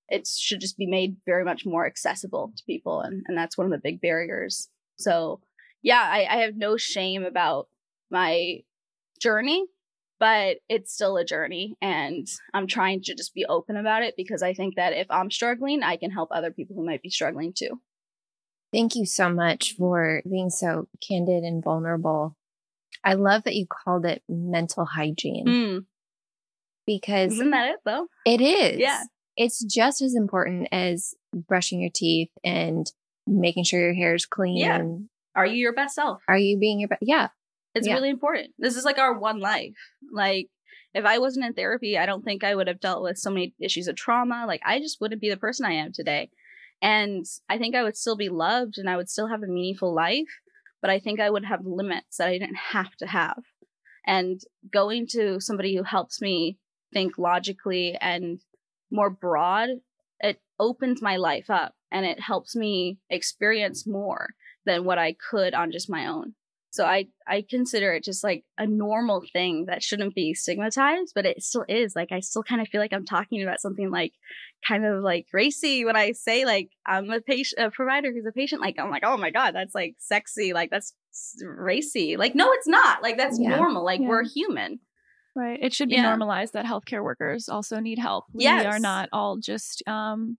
[0.09, 3.67] it should just be made very much more accessible to people and, and that's one
[3.67, 4.69] of the big barriers.
[4.97, 5.41] So
[5.83, 7.69] yeah I, I have no shame about
[8.11, 8.61] my
[9.21, 9.67] journey
[10.19, 14.43] but it's still a journey and i'm trying to just be open about it because
[14.43, 17.53] i think that if i'm struggling i can help other people who might be struggling
[17.53, 17.81] too.
[18.73, 22.37] Thank you so much for being so candid and vulnerable.
[23.05, 25.47] I love that you called it mental hygiene.
[25.47, 25.85] Mm.
[26.87, 28.09] because isn't that it though?
[28.25, 28.79] It is.
[28.79, 29.03] Yeah.
[29.37, 32.91] It's just as important as brushing your teeth and
[33.27, 34.57] making sure your hair is clean.
[34.57, 34.83] Yeah.
[35.35, 36.23] are you your best self?
[36.29, 37.29] Are you being your best yeah
[37.77, 37.95] it's yeah.
[37.95, 38.55] really important.
[38.59, 39.77] This is like our one life.
[40.11, 40.49] Like,
[40.95, 43.55] if I wasn't in therapy, I don't think I would have dealt with so many
[43.61, 44.45] issues of trauma.
[44.47, 46.31] Like, I just wouldn't be the person I am today.
[46.81, 49.95] And I think I would still be loved and I would still have a meaningful
[49.95, 50.41] life,
[50.81, 53.43] but I think I would have limits that I didn't have to have.
[54.07, 54.41] And
[54.73, 56.57] going to somebody who helps me
[56.95, 58.41] think logically and
[58.91, 59.69] more broad,
[60.21, 64.31] it opens my life up and it helps me experience more
[64.65, 66.35] than what I could on just my own.
[66.77, 71.25] So I I consider it just like a normal thing that shouldn't be stigmatized, but
[71.25, 71.97] it still is.
[71.97, 74.13] Like I still kind of feel like I'm talking about something like
[74.69, 78.33] kind of like racy when I say like I'm a patient, a provider who's a
[78.33, 78.61] patient.
[78.61, 80.53] Like I'm like, oh my god, that's like sexy.
[80.53, 80.93] Like that's
[81.43, 82.19] racy.
[82.19, 83.03] Like no, it's not.
[83.03, 83.57] Like that's yeah.
[83.57, 83.83] normal.
[83.83, 84.09] Like yeah.
[84.09, 84.81] we're human.
[85.35, 85.59] Right.
[85.61, 86.03] It should be yeah.
[86.03, 88.25] normalized that healthcare workers also need help.
[88.33, 88.67] We yes.
[88.67, 90.37] are not all just um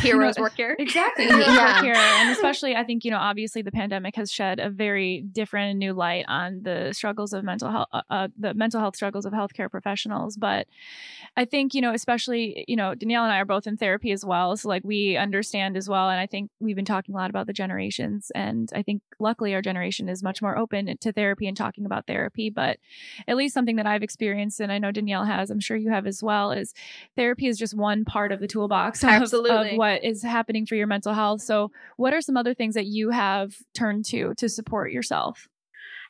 [0.00, 0.76] heroes work here.
[0.78, 1.24] exactly.
[1.26, 1.74] Heroes yeah.
[1.74, 1.94] work here.
[1.94, 5.78] And especially i think you know obviously the pandemic has shed a very different and
[5.78, 9.32] new light on the struggles of mental health uh, uh, the mental health struggles of
[9.32, 10.36] healthcare professionals.
[10.36, 10.66] But
[11.36, 14.24] i think you know especially you know danielle and i are both in therapy as
[14.24, 16.08] well so like we understand as well.
[16.08, 19.54] And i think we've been talking a lot about the generations and i think luckily
[19.54, 22.50] our generation is much more open to therapy and talking about therapy.
[22.50, 22.78] But
[23.28, 26.06] at least something that i've experienced and i know danielle has i'm sure you have
[26.06, 26.74] as well is
[27.16, 29.70] therapy is just one part of the toolbox of, absolutely.
[29.70, 31.42] of what is happening for your mental health.
[31.42, 35.48] So, what are some other things that you have turned to to support yourself?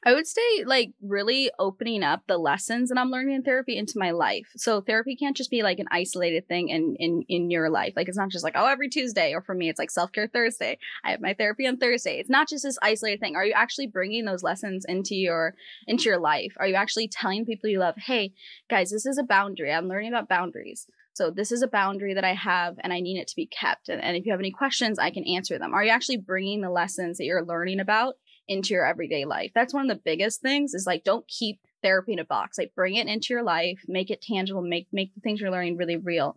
[0.05, 3.99] I would say like really opening up the lessons that I'm learning in therapy into
[3.99, 4.47] my life.
[4.57, 7.95] So therapy can't just be like an isolated thing in in in your life.
[7.97, 10.79] Like it's not just like oh every Tuesday or for me it's like self-care Thursday.
[11.03, 12.19] I have my therapy on Thursday.
[12.21, 13.37] It's not just this isolated thing.
[13.37, 15.55] Are you actually bringing those lessons into your
[15.89, 16.53] into your life?
[16.59, 18.33] Are you actually telling people you love, "Hey,
[18.69, 19.73] guys, this is a boundary.
[19.73, 23.19] I'm learning about boundaries." So this is a boundary that I have and I need
[23.19, 23.89] it to be kept.
[23.89, 25.73] And, and if you have any questions, I can answer them.
[25.73, 29.51] Are you actually bringing the lessons that you're learning about into your everyday life?
[29.55, 32.59] That's one of the biggest things is like, don't keep therapy in a box.
[32.59, 35.79] Like bring it into your life, make it tangible, make, make the things you're learning
[35.79, 36.37] really real.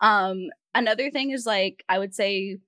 [0.00, 2.58] Um, another thing is like, I would say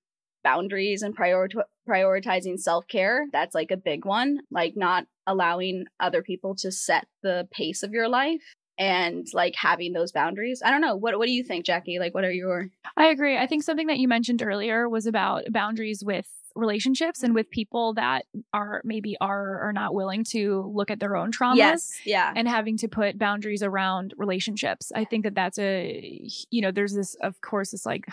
[0.43, 1.49] boundaries and prior-
[1.89, 3.27] prioritizing self-care.
[3.33, 7.93] That's like a big one, like not allowing other people to set the pace of
[7.93, 10.61] your life and like having those boundaries.
[10.65, 10.97] I don't know.
[10.97, 12.01] What what do you think, Jackie?
[12.01, 13.39] Like what are your I agree.
[13.39, 17.95] I think something that you mentioned earlier was about boundaries with relationships and with people
[17.95, 21.57] that are maybe are or not willing to look at their own traumas.
[21.57, 21.93] Yes.
[22.05, 22.33] Yeah.
[22.35, 24.91] And having to put boundaries around relationships.
[24.95, 28.07] I think that that's a, you know, there's this, of course, this like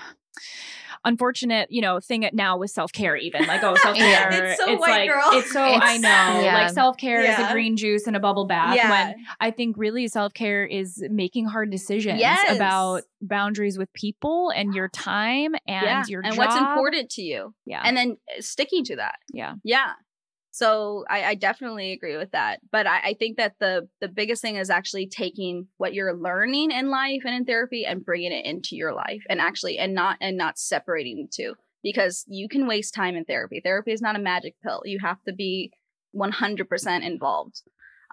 [1.06, 4.30] unfortunate, you know, thing at now with self care, even like, oh, self care.
[4.32, 5.30] It's so white like, girl.
[5.34, 6.64] It's so, I know, yeah.
[6.64, 8.76] like self care is a green juice and a bubble bath.
[8.76, 8.90] Yeah.
[8.90, 12.56] When I think really self care is making hard decisions Yes.
[12.56, 16.04] about boundaries with people and your time and yeah.
[16.08, 16.38] your and job.
[16.38, 17.54] what's important to you.
[17.66, 17.82] Yeah.
[17.84, 19.16] And then uh, sticking to that.
[19.34, 19.56] yeah.
[19.64, 19.94] Yeah.
[20.60, 22.60] So I, I definitely agree with that.
[22.70, 26.72] But I, I think that the the biggest thing is actually taking what you're learning
[26.72, 30.18] in life and in therapy and bringing it into your life and actually and not
[30.20, 33.62] and not separating the two because you can waste time in therapy.
[33.64, 34.82] Therapy is not a magic pill.
[34.84, 35.72] You have to be
[36.14, 37.62] 100% involved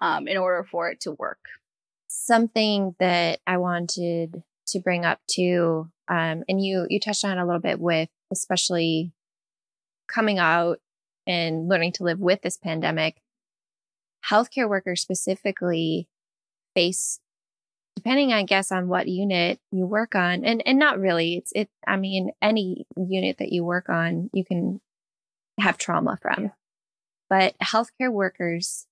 [0.01, 1.43] um, in order for it to work.
[2.07, 7.45] something that I wanted to bring up too, um, and you you touched on a
[7.45, 9.11] little bit with especially
[10.07, 10.79] coming out
[11.27, 13.21] and learning to live with this pandemic.
[14.29, 16.07] Healthcare workers specifically
[16.75, 17.19] face,
[17.95, 21.35] depending, I guess, on what unit you work on, and and not really.
[21.35, 21.69] It's it.
[21.85, 24.81] I mean, any unit that you work on, you can
[25.59, 26.51] have trauma from,
[27.29, 28.87] but healthcare workers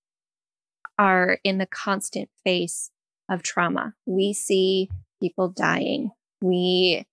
[0.97, 2.91] are in the constant face
[3.29, 3.93] of trauma.
[4.05, 4.89] We see
[5.21, 6.11] people dying.
[6.41, 7.05] We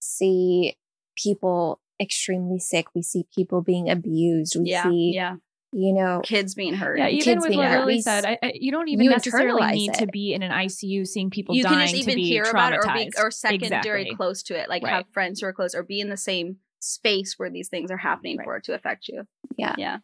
[0.00, 0.76] see
[1.16, 2.86] people extremely sick.
[2.94, 4.56] We see people being abused.
[4.58, 4.82] We yeah.
[4.84, 5.36] see, yeah.
[5.72, 6.98] you know, Kids being hurt.
[6.98, 7.80] Yeah, even kids with what hurt.
[7.80, 10.42] Lilly We said, I, I, you don't even you necessarily internalize need to be in
[10.42, 12.82] an ICU seeing people you dying can just even to be hear about it or
[12.82, 13.18] be traumatized.
[13.18, 14.16] or secondary Exactly.
[14.16, 14.92] close to it like Right.
[14.94, 17.96] have friends who are close or be in the same space where these things are
[17.96, 18.44] happening Right.
[18.44, 19.26] for it to affect you
[19.56, 19.74] Yeah.
[19.78, 19.98] yeah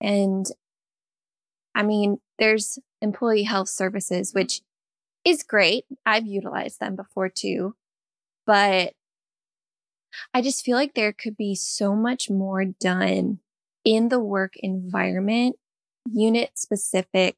[0.00, 0.46] And
[1.74, 4.60] I mean, there's employee health services, which
[5.24, 5.84] is great.
[6.04, 7.74] I've utilized them before too.
[8.46, 8.92] But
[10.34, 13.38] I just feel like there could be so much more done
[13.84, 15.56] in the work environment,
[16.12, 17.36] unit specific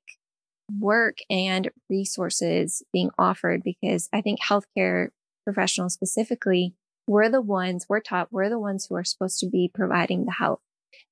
[0.81, 5.09] work and resources being offered because I think healthcare
[5.45, 6.75] professionals specifically,
[7.07, 10.33] we're the ones, we're taught, we're the ones who are supposed to be providing the
[10.33, 10.61] health.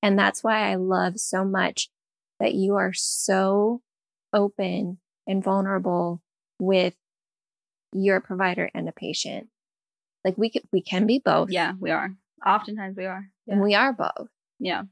[0.01, 1.89] And that's why I love so much
[2.39, 3.81] that you are so
[4.33, 4.97] open
[5.27, 6.21] and vulnerable
[6.59, 6.95] with
[7.93, 9.47] your provider and a patient.
[10.25, 11.49] Like we could, we can be both.
[11.49, 12.09] yeah we are.
[12.45, 13.23] Oftentimes we are.
[13.47, 14.27] And we are both.
[14.59, 14.83] yeah.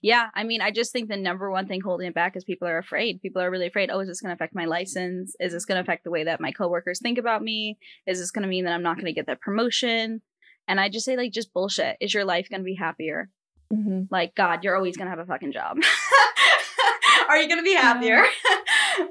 [0.00, 2.68] Yeah i mean i just think the number one thing holding it back is people
[2.68, 3.20] are afraid.
[3.20, 5.34] People are really afraid oh is this going to affect my license?
[5.40, 7.78] Is this going to affect the way that my coworkers think about me?
[8.06, 10.22] Is this going to mean that i'm not going to get that promotion?
[10.68, 11.96] And i just say like just bullshit.
[12.00, 13.28] Is your life going to be happier?
[13.72, 14.06] Mhm.
[14.10, 15.78] like god you're always gonna have a fucking job.
[17.28, 18.22] Are you gonna be happier?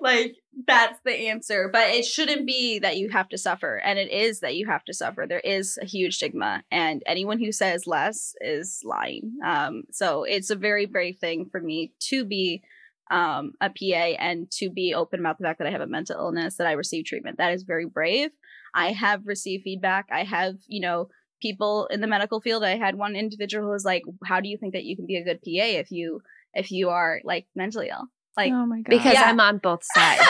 [0.01, 0.35] Like
[0.67, 4.41] that's the answer but it shouldn't be that you have to suffer and it is
[4.41, 5.25] that you have to suffer.
[5.27, 9.33] There is a huge stigma and anyone who says less is lying.
[9.45, 12.63] Um so it's a very brave thing for me to be
[13.09, 16.17] um a pa and to be open about the fact that i have a mental
[16.17, 17.37] illness that i receive treatment.
[17.37, 18.31] That is very brave.
[18.75, 20.07] I have received feedback.
[20.11, 21.09] I have you know
[21.41, 22.63] people in the medical field.
[22.63, 25.15] I had one individual who was like how do you think that you can be
[25.15, 26.21] a good pa if you
[26.53, 28.89] if you are like mentally ill like oh my god!
[28.89, 29.23] Because Yeah.
[29.29, 30.21] I'm on both sides.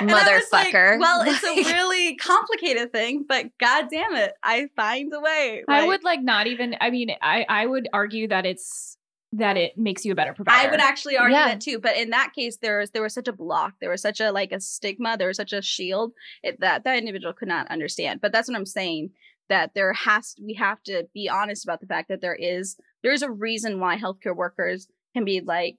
[0.00, 1.00] And I was like, Motherfucker.
[1.00, 5.64] well, it's a really complicated thing, but god damn it, I find a way.
[5.68, 6.76] I would like not even.
[6.80, 8.96] I mean, I I would argue that it's
[9.32, 10.68] that it makes you a better provider.
[10.68, 11.48] I would actually argue Yeah.
[11.48, 14.00] that too, but in that case, there was there was such a block, there was
[14.02, 17.48] such a like a stigma, there was such a shield it, that that individual could
[17.48, 18.20] not understand.
[18.20, 19.10] But that's what I'm saying.
[19.48, 23.12] That there has we have to be honest about the fact that there is there
[23.12, 25.78] is a reason why healthcare workers can be like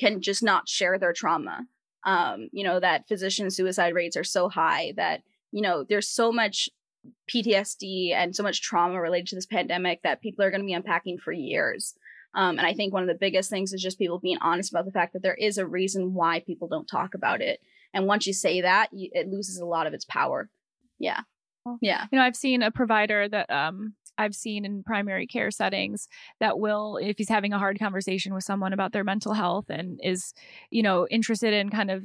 [0.00, 1.66] can just not share their trauma.
[2.04, 6.32] Um, you know that physician suicide rates are so high that you know there's so
[6.32, 6.70] much
[7.32, 10.72] PTSD and so much trauma related to this pandemic that people are going to be
[10.72, 11.94] unpacking for years.
[12.34, 14.84] Um, and I think one of the biggest things is just people being honest about
[14.84, 17.60] the fact that there is a reason why people don't talk about it.
[17.92, 20.48] And once you say that, you, it loses a lot of its power.
[20.98, 21.20] Yeah.
[21.80, 22.06] Yeah.
[22.10, 26.08] You know, I've seen a provider that um I've seen in primary care settings
[26.40, 30.00] that will, if he's having a hard conversation with someone about their mental health and
[30.02, 30.34] is,
[30.70, 32.04] you know, interested in kind of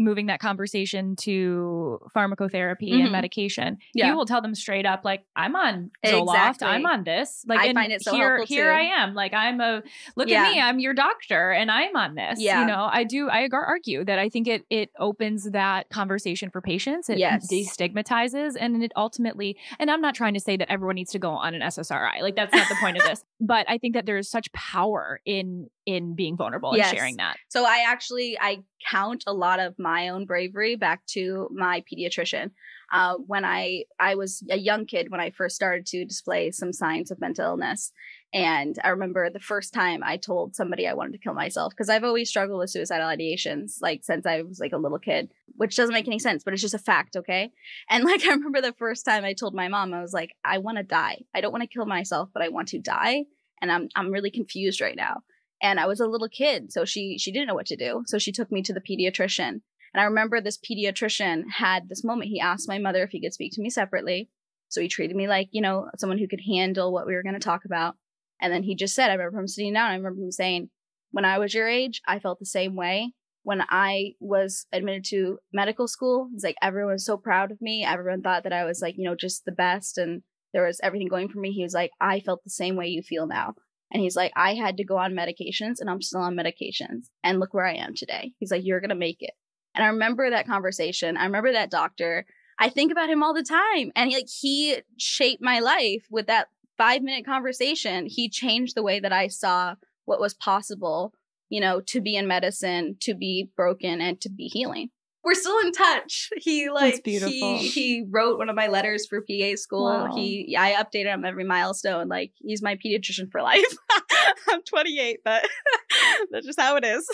[0.00, 3.02] moving that conversation to pharmacotherapy Mhm.
[3.02, 4.08] and medication, Yeah.
[4.08, 6.68] you will tell them straight up, like, I'm on Zoloft, Exactly.
[6.68, 7.44] I'm on this.
[7.46, 8.76] Like, I find it so here, here too.
[8.78, 9.14] I am.
[9.14, 9.82] Like, I'm a
[10.16, 10.44] look Yeah.
[10.46, 12.40] at me, I'm your doctor, and I'm on this.
[12.40, 12.62] Yeah.
[12.62, 13.28] You know, I do.
[13.28, 17.10] I argue that I think it it opens that conversation for patients.
[17.10, 17.46] It Yes.
[17.52, 19.56] destigmatizes, and it ultimately.
[19.78, 22.20] And I'm not trying to say that everyone needs to go on an SSRI.
[22.22, 23.24] Like, that's not the point of this.
[23.40, 26.90] But I think that there is such power in in being vulnerable Yes.
[26.90, 27.36] and sharing that.
[27.48, 32.50] So I actually I count a lot of my own bravery back to my pediatrician.
[32.92, 36.72] Uh, when I I was a young kid when I first started to display some
[36.72, 37.92] signs of mental illness,
[38.32, 41.88] and I remember the first time I told somebody I wanted to kill myself because
[41.88, 45.76] I've always struggled with suicidal ideations like since I was like a little kid, which
[45.76, 47.50] doesn't make any sense, but it's just a fact, okay?
[47.88, 50.58] And like I remember the first time I told my mom I was like I
[50.58, 51.22] want to die.
[51.34, 53.24] I don't want to kill myself, but I want to die,
[53.60, 55.22] and I'm I'm really confused right now
[55.62, 58.02] and I was a little kid, so she she didn't know what to do.
[58.06, 59.60] So she took me to the pediatrician.
[59.92, 62.30] And I remember this pediatrician had this moment.
[62.30, 64.30] He asked my mother if he could speak to me separately.
[64.68, 67.34] So he treated me like, you know, someone who could handle what we were going
[67.34, 67.96] to talk about.
[68.40, 69.90] And then he just said, I remember him sitting down.
[69.90, 70.70] I remember him saying,
[71.10, 73.12] when I was your age, I felt the same way.
[73.42, 77.84] When I was admitted to medical school, it's like everyone was so proud of me.
[77.84, 80.22] Everyone thought that I was like, you know, just the best and
[80.52, 81.52] there was everything going for me.
[81.52, 83.54] He was like, I felt the same way you feel now.
[83.92, 87.06] And he's like, I had to go on medications and I'm still on medications.
[87.24, 88.32] And look where I am today.
[88.38, 89.32] He's like, You're going to make it.
[89.74, 91.16] And I remember that conversation.
[91.16, 92.26] I remember that doctor.
[92.58, 93.90] I think about him all the time.
[93.96, 96.48] And he, like, he shaped my life with that
[96.80, 98.06] five minute conversation.
[98.06, 99.74] He changed the way that I saw
[100.06, 101.12] what was possible,
[101.50, 104.88] you know, to be in medicine, to be broken, and to be healing.
[105.22, 106.30] We're still in touch.
[106.38, 109.84] He like he he wrote one of my letters for PA school.
[109.84, 110.14] Wow.
[110.14, 112.08] He I updated him every milestone.
[112.08, 113.62] Like he's my pediatrician for life.
[114.48, 115.46] I'm 28, but
[116.30, 117.06] that's just how it is.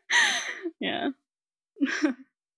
[0.80, 1.10] yeah.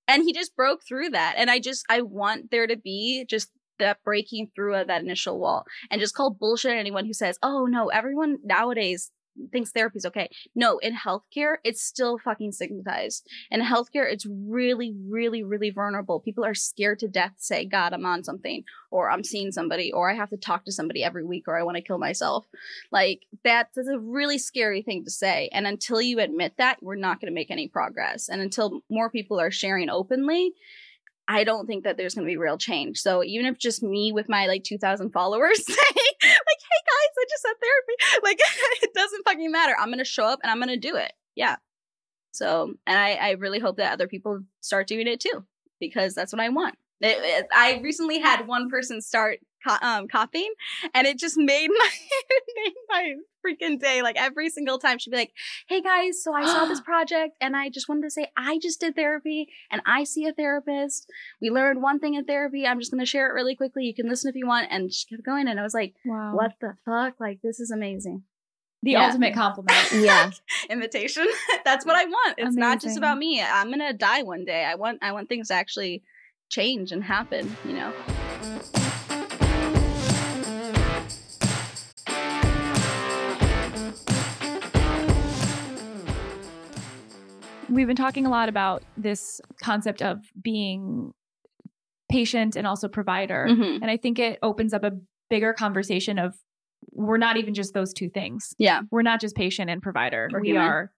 [0.07, 1.35] and he just broke through that.
[1.37, 3.51] And I just I want there to be just
[3.81, 7.66] that breaking through of that initial wall and just call bullshit anyone who says, "Oh
[7.66, 9.12] no, everyone nowadays
[9.53, 13.26] thinks therapy's okay." No, in healthcare, it's still fucking stigmatized.
[13.51, 16.20] In healthcare, it's really, really, really vulnerable.
[16.20, 19.93] People are scared to death to say, God, I'm on something, or I'm seeing somebody,
[19.93, 22.47] or I have to talk to somebody every week, or I want to kill myself.
[22.91, 25.49] Like, that's a really scary thing to say.
[25.53, 28.28] And until you admit that, we're not going to make any progress.
[28.28, 30.53] And until more people are sharing openly,
[31.33, 32.99] I don't think that there's going to be real change.
[32.99, 37.24] So even if just me with my like 2,000 followers say, like, hey guys, I
[37.31, 38.39] just had therapy, like,
[38.83, 39.74] it doesn't fucking matter.
[39.78, 41.12] I'm going to show up and I'm going to do it.
[41.37, 41.57] Yeah.
[42.33, 45.45] So, and I, I really hope that other people start doing it too,
[45.78, 46.76] because that's what I want.
[47.01, 50.52] It, it- I recently had one person start co- um, copying,
[50.94, 51.90] and it just made my
[52.56, 54.02] made my freaking day.
[54.02, 55.32] Like every single time, she'd be like,
[55.68, 58.80] "Hey guys, so I saw this project, and I just wanted to say I just
[58.80, 61.11] did therapy, and I see a therapist.
[61.40, 62.66] We learned one thing in therapy.
[62.66, 63.84] I'm just going to share it really quickly.
[63.84, 66.34] You can listen if you want." And she kept going, and I was like, Wow.
[66.34, 67.14] "What the fuck?
[67.20, 68.24] Like this is amazing."
[68.82, 69.06] The Yeah.
[69.06, 69.76] ultimate compliment.
[69.92, 70.30] Yeah.
[70.70, 71.26] invitation.
[71.66, 72.34] That's what I want.
[72.38, 73.42] It's not just about me.
[73.42, 74.64] I'm gonna die one day.
[74.64, 76.02] I want I want things to actually
[76.48, 77.92] change and happen, you know?
[87.70, 91.12] We've been talking a lot about this concept of being
[92.10, 93.46] patient and also provider.
[93.48, 93.76] Mhm.
[93.80, 94.92] And I think it opens up a
[95.28, 96.34] bigger conversation of
[96.92, 98.54] we're not even just those two things.
[98.58, 98.82] Yeah.
[98.90, 100.28] We're not just patient and provider.
[100.32, 100.62] We're we human.
[100.64, 100.92] are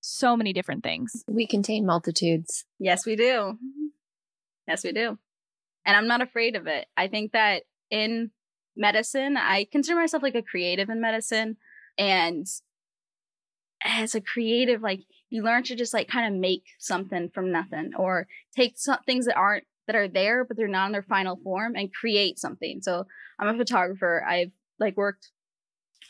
[0.00, 1.24] so many different things.
[1.28, 2.64] We contain multitudes.
[2.78, 3.58] Yes, we do.
[4.66, 5.18] Yes, we do.
[5.84, 6.86] And I'm not afraid of it.
[6.96, 8.32] I think that in
[8.76, 11.56] medicine, I consider myself like a creative in medicine.
[11.96, 12.46] And
[13.84, 17.92] as a creative, like you learn to just like kind of make something from nothing
[17.96, 21.36] or take some things that aren't that are there but they're not in their final
[21.36, 22.80] form and create something.
[22.82, 23.06] So
[23.38, 24.24] I'm a photographer.
[24.26, 25.30] I've like worked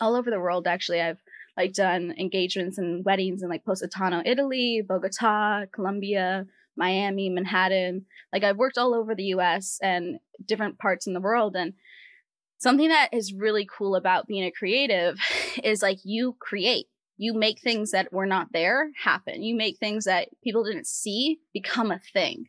[0.01, 1.01] all over the world actually.
[1.01, 1.21] I've
[1.57, 6.47] like done engagements and weddings in like Positano, Italy, Bogota, Colombia,
[6.77, 8.05] Miami, Manhattan.
[8.33, 11.73] Like I've worked all over the US and different parts in the world and
[12.59, 15.19] something that is really cool about being a creative
[15.65, 16.87] is like you create.
[17.17, 19.43] You make things that were not there happen.
[19.43, 22.47] You make things that people didn't see become a thing.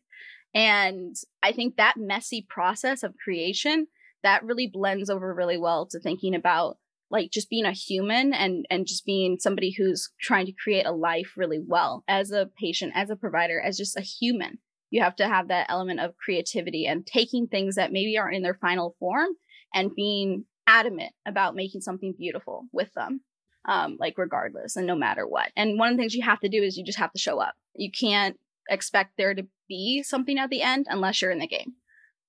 [0.54, 3.88] And I think that messy process of creation
[4.24, 6.78] that really blends over really well to thinking about
[7.10, 10.92] like just being a human and and just being somebody who's trying to create a
[10.92, 14.58] life really well as a patient as a provider as just a human
[14.90, 18.44] you have to have that element of creativity and taking things that maybe aren't in
[18.44, 19.30] their final form
[19.74, 23.22] and being adamant about making something beautiful with them
[23.68, 25.52] um, like regardless and no matter what.
[25.56, 27.40] And one of the things you have to do is you just have to show
[27.40, 27.56] up.
[27.76, 28.38] You can't
[28.70, 31.74] expect there to be something at the end unless you're in the game.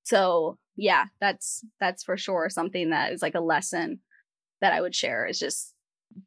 [0.03, 3.99] So yeah that's that's for sure something that is like a lesson
[4.61, 5.75] that I would share is just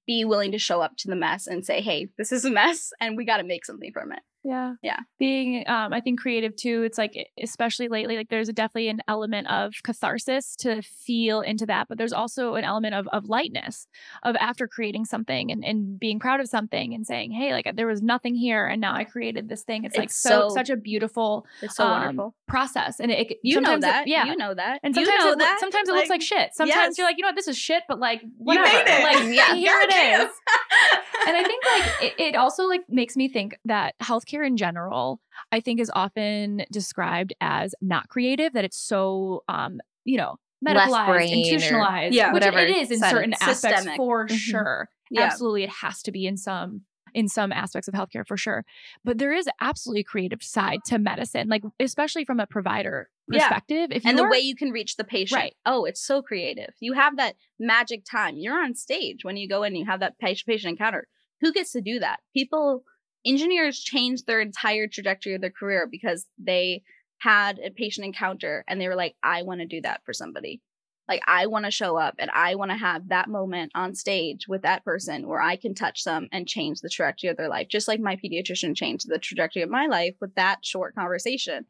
[0.06, 2.92] be willing to show up to the mess and say, hey, this is a mess
[3.00, 4.20] and we got to make something from it.
[4.44, 4.74] Yeah.
[4.82, 4.98] Yeah.
[5.20, 6.82] Being, um, I think creative too.
[6.84, 11.66] It's like, especially lately, like there's a, definitely an element of catharsis to feel into
[11.68, 13.88] that, but there's also an element of, of lightness
[14.24, 17.86] of after creating something and, and being proud of something and saying, Hey, like there
[17.86, 18.66] was nothing here.
[18.66, 19.84] And now I created this thing.
[19.84, 22.36] It's, like so, so- such a beautiful It's so um, wonderful.
[22.48, 23.00] process.
[23.00, 24.08] And it, it- You know sometimes it- that.
[24.08, 24.26] yeah.
[24.26, 24.80] You know that.
[24.82, 25.58] and You sometimes, know it, that.
[25.60, 26.56] sometimes it looks like shit.
[26.56, 26.98] Sometimes yes.
[26.98, 28.66] you're like, you know what, this is shit, but like, whatever.
[28.68, 29.04] made it.
[29.04, 30.32] Like, Yeah, here it is
[31.28, 35.20] and I think like it, it also like makes me think that healthcare in general,
[35.52, 40.78] I think is often described as not creative, that it's so um, you know, Left
[40.80, 42.28] medicalized, brain or institutionalized, Yeah.
[42.28, 43.98] which whatever it is in side certain aspects systemic.
[43.98, 44.36] for Mhm.
[44.38, 44.90] sure.
[45.10, 45.22] Yeah.
[45.24, 46.82] Absolutely, it has to be in some
[47.14, 48.64] in some aspects of healthcare for sure.
[49.04, 53.40] But there is absolutely a creative side to medicine, like especially from a provider Yeah.
[53.40, 53.90] perspective.
[53.92, 55.38] If and you the are- way you can reach the patient.
[55.38, 55.54] Right.
[55.66, 56.74] Oh, it's so creative.
[56.80, 58.38] You have that magic time.
[58.38, 61.06] You're on stage when you go in and you have that patient patient encounter.
[61.42, 62.22] Who gets to do that?
[62.34, 62.86] People,
[63.26, 66.84] engineers changed their entire trajectory of their career because they
[67.20, 70.62] had a patient encounter and they were like, I want to do that for somebody.
[71.08, 74.48] Like, I want to show up and I want to have that moment on stage
[74.48, 77.68] with that person where I can touch them and change the trajectory of their life,
[77.68, 81.66] just like my pediatrician changed the trajectory of my life with that short conversation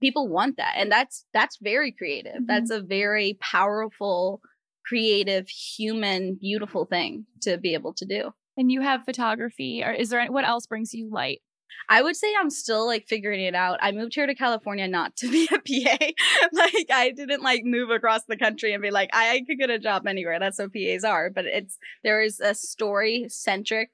[0.00, 2.46] people want that and that's that's very creative Mhm.
[2.46, 4.40] that's a very powerful
[4.86, 10.10] creative human beautiful thing to be able to do and you have photography, or is
[10.10, 11.40] there what else brings you light?
[11.88, 13.78] i would say i'm still like figuring it out.
[13.80, 16.06] I moved here to california not to be a pa
[16.52, 19.70] like i didn't like move across the country and be like i, I could get
[19.70, 20.38] a job anywhere.
[20.38, 23.90] That's what pas are but it's there is a story centric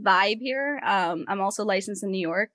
[0.00, 0.80] vibe here.
[0.84, 2.50] Um i'm also licensed in new york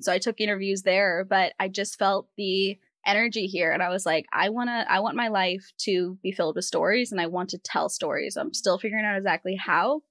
[0.00, 4.06] so i took interviews there but i just felt the energy here and i was
[4.06, 7.26] like i want to i want my life to be filled with stories and i
[7.26, 8.36] want to tell stories.
[8.36, 10.02] I'm still figuring out exactly how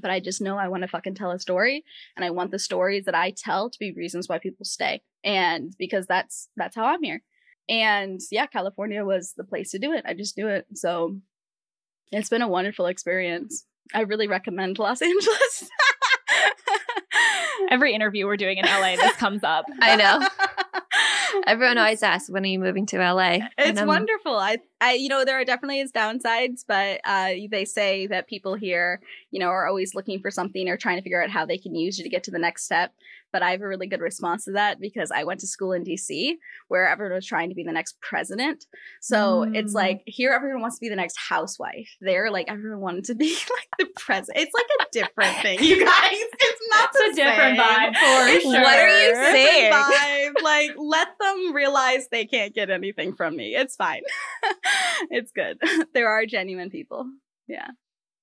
[0.00, 1.84] but i just know i want to fucking tell a story
[2.16, 5.74] and i want the stories that i tell to be reasons why people stay and
[5.78, 7.22] because that's that's how i'm here.
[7.68, 10.04] And yeah california was the place to do it.
[10.06, 10.66] I just do it.
[10.74, 11.18] So
[12.12, 13.64] it's been a wonderful experience.
[13.94, 15.70] I really recommend los angeles.
[17.70, 19.66] Every interview we're doing in LA, this comes up.
[19.80, 20.26] I know.
[21.50, 23.38] Everyone always asks, when are you moving to LA?
[23.58, 24.36] It's wonderful.
[24.36, 28.54] I, I, you know, there are definitely its downsides, but uh, they say that people
[28.54, 29.00] here,
[29.32, 31.74] you know, are always looking for something or trying to figure out how they can
[31.74, 32.94] use you to get to the next step.
[33.32, 35.84] But I have a really good response to that because I went to school in
[35.84, 36.34] DC
[36.68, 38.66] where everyone was trying to be the next president.
[39.00, 39.76] So it's Mm.
[39.76, 41.88] like here, everyone wants to be the next housewife.
[42.00, 44.44] There, like everyone wanted to be like the president.
[44.46, 46.12] It's like a different thing, you guys.
[46.12, 47.66] It's not It's the a different same.
[47.66, 48.52] vibe for It's sure.
[48.62, 49.72] What are you saying?
[49.72, 50.42] vibe.
[50.42, 53.54] Like, let them realize they can't get anything from me.
[53.54, 54.02] It's fine.
[55.10, 55.58] it's good.
[55.94, 57.06] There are genuine people.
[57.48, 57.68] Yeah.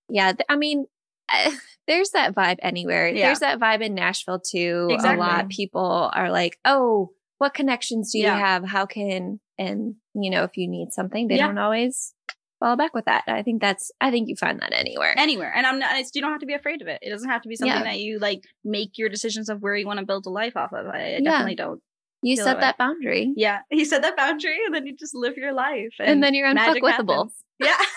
[0.09, 0.85] Yeah, th- I mean,
[1.29, 1.51] uh,
[1.87, 3.07] there's that vibe anywhere.
[3.07, 3.27] Yeah.
[3.27, 4.87] There's that vibe in Nashville too.
[4.91, 5.17] Exactly.
[5.17, 8.33] A lot of people are like, "Oh, what connections do Yeah.
[8.37, 8.63] you have?
[8.65, 11.47] How can?" And you know, if you need something, they Yeah.
[11.47, 12.13] don't always
[12.59, 13.23] follow back with that.
[13.27, 13.91] I think that's.
[14.01, 15.13] I think you find that anywhere.
[15.17, 15.53] Anywhere.
[15.55, 16.99] And I'm not, it's, you don't have to be afraid of it.
[17.01, 17.83] It doesn't have to be something Yeah.
[17.83, 20.73] that you like make your decisions of where you want to build a life off
[20.73, 20.87] of.
[20.87, 21.19] I, I Yeah.
[21.19, 21.81] definitely don't.
[22.23, 23.59] you set that that boundary, Yeah.
[23.71, 25.93] You set that boundary and then you just live your life.
[25.99, 27.29] and, then you're unfuckwithable.
[27.59, 27.77] Yeah.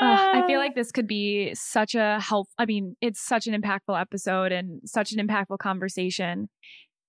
[0.00, 2.48] I feel like this could be such a help.
[2.58, 6.48] I mean, it's such an impactful episode and such an impactful conversation.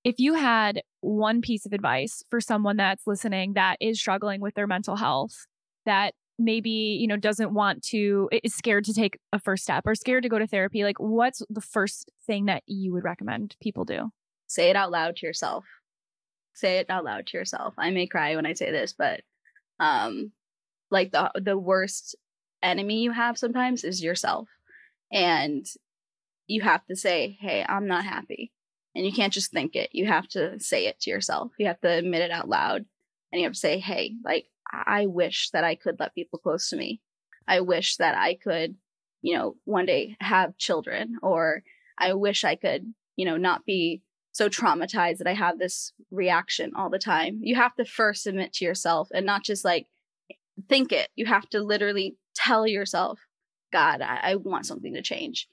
[0.03, 4.55] If you had one piece of advice for someone that's listening that is struggling with
[4.55, 5.45] their mental health,
[5.85, 9.93] that maybe, you know, doesn't want to, is scared to take a first step or
[9.95, 13.83] scared to go to therapy, like what's the first thing that you would recommend people
[13.83, 14.09] do?
[14.49, 15.63] say it out loud to yourself.
[16.53, 17.73] Say it out loud to yourself.
[17.77, 19.21] I may cry when I say this, but
[19.79, 20.33] um
[20.91, 22.17] like the the worst
[22.61, 24.47] enemy you have sometimes is yourself.
[25.11, 25.65] And
[26.47, 28.51] you have to say, "Hey, I'm not happy."
[28.95, 29.89] And you can't just think it.
[29.93, 31.51] You have to say it to yourself.
[31.57, 32.85] You have to admit it out loud.
[33.31, 36.69] And you have to say, "Hey, like I wish that I could let people close
[36.69, 37.01] to me.
[37.47, 38.75] I wish that I could,
[39.21, 41.63] you know, one day have children or
[41.97, 46.71] I wish I could, you know, not be so traumatized that I have this reaction
[46.75, 47.39] all the time.
[47.41, 49.87] You have to first admit to yourself and not just like
[50.67, 51.09] think it.
[51.15, 53.19] You have to literally tell yourself,
[53.71, 55.47] God, I, I want something to change.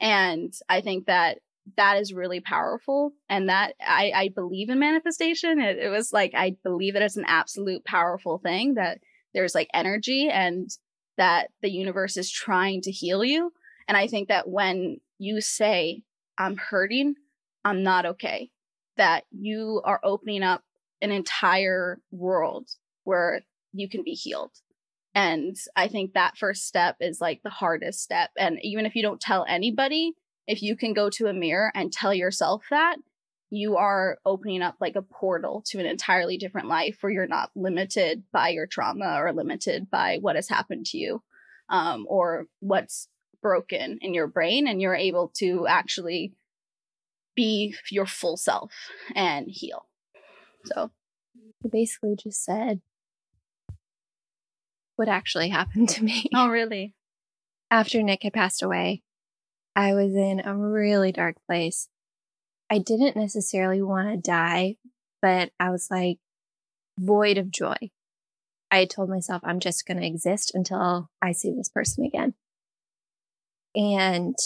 [0.00, 1.38] And I think that
[1.76, 3.12] that is really powerful.
[3.28, 5.60] And that I, I believe in manifestation.
[5.60, 8.98] It, it was like, I believe it as an absolute powerful thing that
[9.34, 10.68] there's like energy and
[11.16, 13.52] that the universe is trying to heal you.
[13.88, 16.02] And I think that when you say,
[16.38, 17.14] I'm hurting,
[17.64, 18.50] I'm not okay,
[18.96, 20.62] that you are opening up
[21.00, 22.68] an entire world
[23.04, 24.52] where you can be healed.
[25.16, 28.28] And I think that first step is like the hardest step.
[28.38, 30.12] And even if you don't tell anybody,
[30.46, 32.96] if you can go to a mirror and tell yourself that,
[33.48, 37.50] you are opening up like a portal to an entirely different life where you're not
[37.56, 41.22] limited by your trauma or limited by what has happened to you
[41.70, 43.08] um, or what's
[43.40, 46.34] broken in your brain and you're able to actually
[47.34, 48.72] be your full self
[49.14, 49.86] and heal
[50.64, 50.90] so
[51.62, 52.82] You basically just said
[54.96, 56.24] what actually happened to me.
[56.34, 56.94] oh really
[57.70, 59.02] After Nick had passed away,
[59.74, 61.88] I was in a really dark place.
[62.70, 64.76] I didn't necessarily want to die,
[65.22, 66.18] but I was like
[66.98, 67.76] void of joy.
[68.70, 72.34] I told myself I'm just going to exist until I see this person again.
[73.74, 74.36] And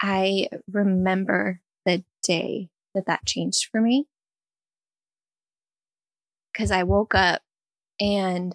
[0.00, 4.06] I remember the day that that changed for me.
[6.56, 7.42] Cause I woke up
[8.00, 8.54] and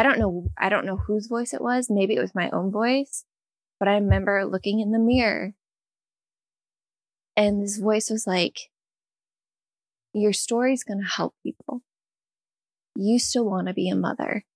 [0.00, 1.90] I don't know, I don't know whose voice it was.
[1.90, 3.26] Maybe it was my own voice,
[3.78, 5.52] but I remember looking in the mirror
[7.36, 8.70] and this voice was like,
[10.14, 11.82] your story's going to help people.
[12.96, 14.46] You still want to be a mother.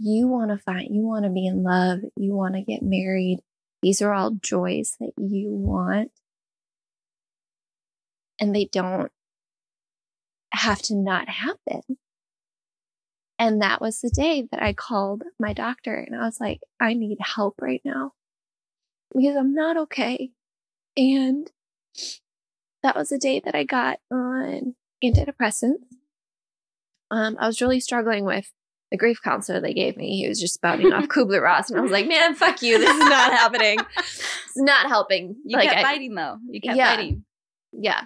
[0.00, 2.00] You want to find, you want to be in love.
[2.16, 3.38] You want to get married.
[3.80, 6.10] These are all joys that you want.
[8.40, 9.12] And they don't
[10.52, 11.82] have to not happen.
[13.40, 16.92] And that was the day that I called my doctor and I was like, I
[16.92, 18.12] need help right now
[19.14, 20.30] because I'm not okay.
[20.94, 21.50] And
[22.82, 25.76] that was the day that I got on antidepressants.
[27.10, 28.52] Um, I was really struggling with
[28.90, 30.18] the grief counselor they gave me.
[30.20, 32.78] He was just spouting off Kubler Ross, and I was like, "Man, fuck you!
[32.78, 33.78] This is not happening.
[33.98, 36.94] It's not helping." you like, kept I- fighting though you kept Yeah.
[36.94, 37.24] fighting
[37.72, 38.02] yeah,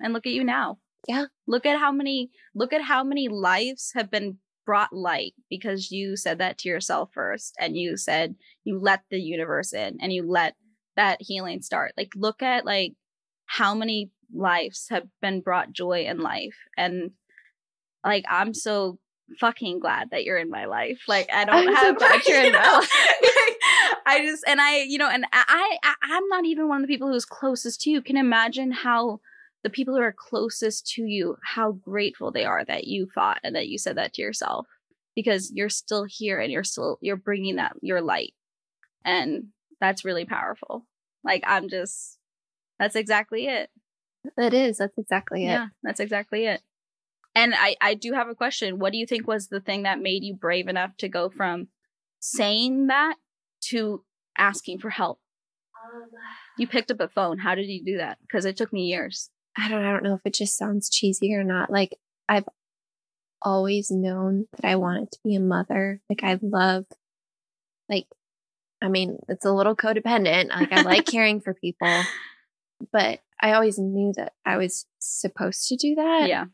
[0.00, 1.26] and look at you now Yeah.
[1.46, 6.16] look at how many look at how many lives have been brought light because you
[6.16, 8.34] said that to yourself first and you said
[8.64, 10.56] you let the universe in and you let
[10.96, 12.92] that healing start like look at like
[13.46, 17.12] how many lives have been brought joy in life and
[18.04, 18.98] like i'm so
[19.40, 22.44] fucking glad that you're in my life like i don't I'm so have glad you're
[22.44, 22.90] in my life.
[24.06, 26.92] i just and i you know and I, I i'm not even one of the
[26.92, 29.20] people who's closest to you can imagine how
[29.64, 33.56] the people who are closest to you how grateful they are that you fought and
[33.56, 34.66] that you said that to yourself.
[35.14, 38.34] Because you're still here and you're still you're bringing that your light.
[39.04, 39.48] And
[39.80, 40.86] that's really powerful.
[41.24, 42.18] Like i'm just
[42.78, 43.70] that's exactly it.
[44.36, 44.78] That is.
[44.78, 45.48] That's exactly it.
[45.48, 46.60] yeah that's exactly it.
[47.34, 48.78] And i i do have a question.
[48.78, 51.68] What do you think was the thing that made you brave enough to go from
[52.20, 53.16] saying that
[53.62, 54.04] to
[54.36, 55.18] asking for help?
[56.58, 57.38] You picked up a phone.
[57.38, 58.18] How did you do that?
[58.20, 59.84] Because it took me years I don't.
[59.84, 61.70] I don't know if it just sounds cheesy or not.
[61.70, 61.98] Like
[62.28, 62.48] I've
[63.42, 66.00] always known that I wanted to be a mother.
[66.08, 66.84] Like I love,
[67.88, 68.06] like,
[68.82, 70.48] I mean, it's a little codependent.
[70.48, 72.04] Like I like caring for people,
[72.92, 76.26] but I always knew that I was supposed to do that.
[76.28, 76.44] yeah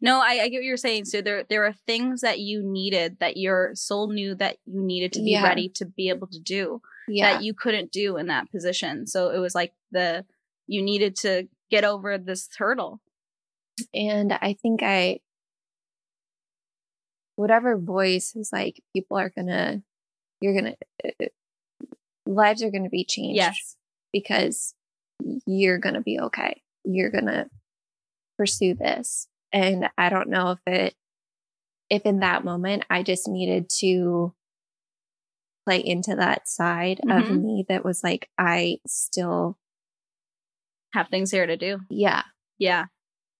[0.00, 3.18] no I, I get what you're saying so there there are things that you needed
[3.20, 5.42] that your soul knew that you needed to be Yeah.
[5.44, 7.32] ready to be able to do Yeah.
[7.34, 10.24] that you couldn't do in that position so it was like the
[10.66, 13.00] you needed to get over this hurdle
[13.94, 15.20] and I think I,
[17.36, 19.82] whatever voice is like, people are gonna,
[20.40, 21.26] you're gonna, uh,
[22.26, 23.36] lives are gonna be changed.
[23.36, 23.76] yes
[24.12, 24.74] because
[25.46, 26.62] you're to be okay.
[26.84, 27.48] You're to
[28.38, 29.28] pursue this.
[29.52, 30.94] And I don't know if it,
[31.90, 34.34] if in that moment I just needed to
[35.66, 37.42] play into that side of Mhm.
[37.42, 39.58] me that was like, I still,
[40.92, 42.22] have things here to do yeah.
[42.58, 42.84] yeah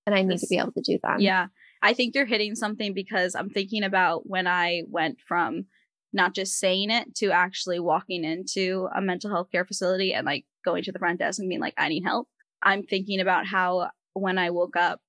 [0.07, 1.21] And I need to be able to do that.
[1.21, 1.47] Yeah.
[1.83, 5.67] I think you're hitting something because I'm thinking about when I went from
[6.13, 10.47] not just saying it to actually walking into a mental health care facility and like
[10.65, 12.29] going to the front desk and being like, I need help.
[12.63, 15.01] I'm thinking about how when I woke up,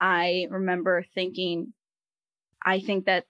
[0.00, 1.72] I remember thinking,
[2.64, 3.24] I think that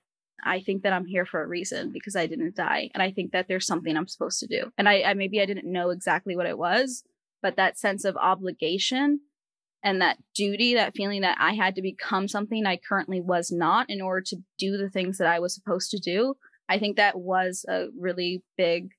[0.45, 2.91] I think that I'm here for a reason because I didn't die.
[2.95, 4.71] And I think that there's something I'm supposed to do.
[4.79, 7.03] And I, I maybe I didn't know exactly what it was,
[7.43, 9.21] but that sense of obligation
[9.83, 13.89] and that duty, that feeling that I had to become something I currently was not
[13.89, 16.35] in order to do the things that I was supposed to do,
[16.69, 18.91] I think that was a really big,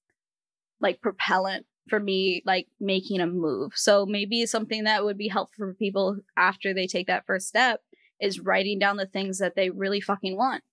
[0.80, 3.74] like, propellant for me, like making a move.
[3.76, 7.82] So maybe something that would be helpful for people after they take that first step
[8.22, 10.64] is writing down the things that they really fucking want,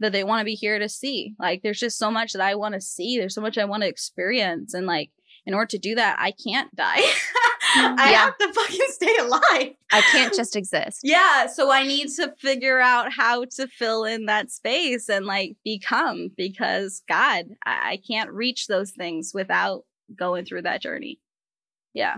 [0.00, 1.34] that they want to be here to see.
[1.38, 3.18] Like, there's just so much that I want to see.
[3.18, 4.74] There's so much I want to experience.
[4.74, 5.10] And, like,
[5.46, 6.96] in order to do that, I can't die.
[7.78, 8.18] I Yeah.
[8.24, 9.74] have to fucking stay alive.
[9.92, 11.00] I can't just exist.
[11.04, 15.56] Yeah, so I need to figure out how to fill in that space and like
[15.64, 19.82] become because God, I, I can't reach those things without
[20.16, 21.18] going through that journey.
[21.94, 22.16] Yeah.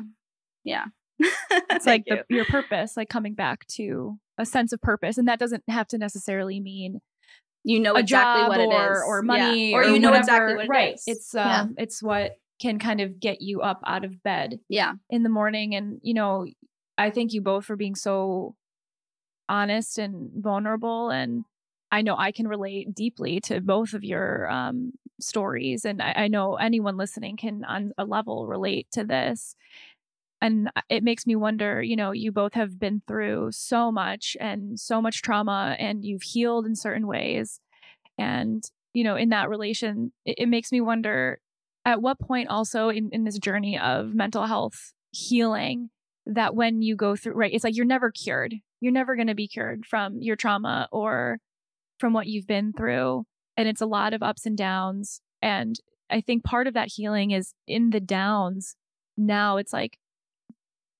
[0.64, 0.84] Yeah.
[1.70, 5.18] It's like the, your purpose, like coming back to a sense of purpose.
[5.18, 7.00] And that doesn't have to necessarily mean
[7.64, 9.02] you know exactly job what it or, is.
[9.06, 9.26] or Yeah.
[9.26, 10.46] money or, you know whatever.
[10.48, 10.68] exactly what it is.
[10.70, 11.00] right.
[11.06, 11.66] It's um Yeah.
[11.78, 14.94] it's what can kind of get you up out of bed yeah.
[15.10, 15.74] in the morning.
[15.74, 16.46] And, you know,
[16.96, 18.54] I thank you both for being so
[19.48, 21.10] honest and vulnerable.
[21.10, 21.44] And
[21.90, 25.84] I know I can relate deeply to both of your um, stories.
[25.84, 29.54] And I, I know anyone listening can, on a level, relate to this.
[30.40, 34.78] And it makes me wonder you know, you both have been through so much and
[34.78, 37.60] so much trauma, and you've healed in certain ways.
[38.18, 41.40] And, you know, in that relation, it, it makes me wonder
[41.88, 45.88] at what point also in, in this journey of mental health healing
[46.26, 48.54] that when you go through right it's like you're never cured.
[48.80, 51.38] You're never going to be cured from your trauma or
[51.98, 53.24] from what you've been through.
[53.56, 55.20] And it's a lot of ups and downs.
[55.40, 55.76] And
[56.10, 58.76] i think part of that healing is in the downs
[59.16, 59.98] now it's like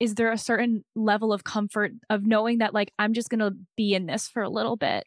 [0.00, 3.54] is there a certain level of comfort of knowing that like i'm just going to
[3.76, 5.04] be in this for a little bit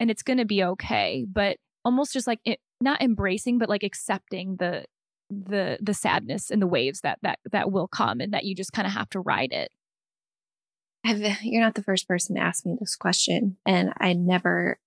[0.00, 3.82] and it's going to be okay but almost just like it, not embracing but like
[3.82, 4.84] accepting the
[5.30, 8.72] the the sadness and the waves that that that will come and that you just
[8.72, 9.70] kind of have to ride it
[11.04, 14.78] I've, you're not the first person to ask me this question, and I never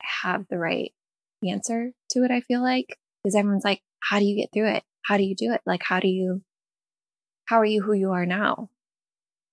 [0.00, 0.92] have the right
[1.46, 2.30] answer to it.
[2.30, 4.84] I feel like because everyone's like, "How do you get through it?
[5.02, 5.60] How do you do it?
[5.66, 6.42] Like, how do you,
[7.46, 8.70] how are you who you are now?"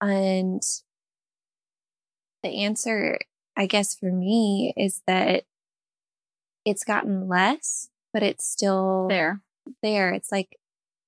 [0.01, 0.61] And
[2.43, 3.19] the answer,
[3.57, 5.43] I guess, for me is that
[6.65, 9.41] it's gotten less, but it's still There.
[9.81, 10.11] there.
[10.11, 10.57] It's like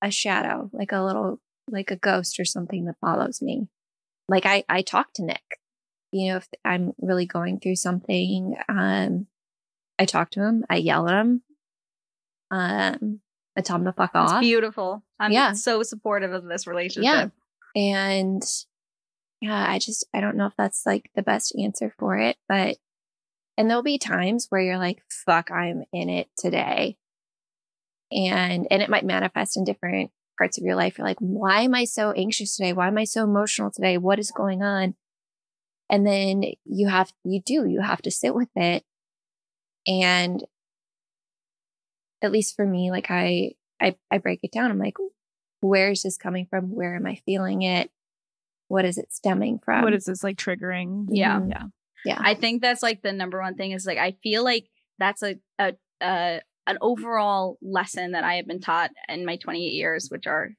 [0.01, 1.39] a shadow, like a little,
[1.69, 3.67] like a ghost or something that follows me.
[4.27, 5.59] Like I, I talk to Nick,
[6.11, 9.27] you know, if I'm really going through something, um,
[9.99, 11.43] I talk to him, I yell at him,
[12.49, 13.19] um,
[13.57, 14.41] I tell him to fuck It's off.
[14.41, 15.03] beautiful.
[15.19, 15.53] I'm Yeah.
[15.53, 17.03] so supportive of this relationship.
[17.13, 17.27] Yeah.
[17.75, 18.43] And
[19.41, 22.77] yeah, I just, I don't know if that's like the best answer for it, but,
[23.57, 26.97] and there'll be times where you're like, fuck, I'm in it today.
[28.11, 30.97] And, and it might manifest in different parts of your life.
[30.97, 32.73] You're like, why am I so anxious today?
[32.73, 33.97] Why am I so emotional today?
[33.97, 34.95] What is going on?
[35.89, 38.83] And then you have, you do, you have to sit with it.
[39.87, 40.43] And
[42.21, 44.71] at least for me, like I, I, I break it down.
[44.71, 44.97] I'm like,
[45.61, 46.73] where is this coming from?
[46.73, 47.89] Where am I feeling it?
[48.67, 49.83] What is it stemming from?
[49.83, 51.39] what is this like triggering Yeah.
[51.39, 51.49] Mhm.
[51.49, 51.63] yeah
[52.05, 52.19] Yeah.
[52.19, 54.65] I think that's like the number one thing is like I feel like
[54.97, 59.61] that's a a, a an overall lesson that I have been taught in my 28
[59.61, 60.51] years, which are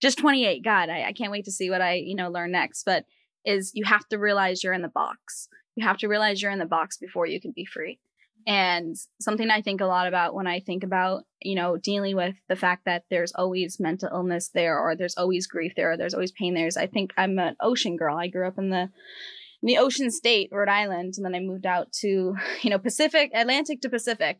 [0.00, 0.64] just 28.
[0.64, 2.84] God, I, I can't wait to see what I you know learn next.
[2.84, 3.04] But
[3.44, 5.48] is you have to realize you're in the box.
[5.76, 7.98] You have to realize you're in the box before you can be free.
[8.46, 12.34] And something I think a lot about when I think about, you know, dealing with
[12.48, 16.14] the fact that there's always mental illness there, or there's always grief there, or there's
[16.14, 16.66] always pain there.
[16.66, 18.16] Is I think I'm an ocean girl.
[18.16, 18.88] I grew up in the
[19.62, 23.30] in the ocean state, Rhode Island, and then I moved out to, you know, Pacific,
[23.34, 24.38] Atlantic to Pacific.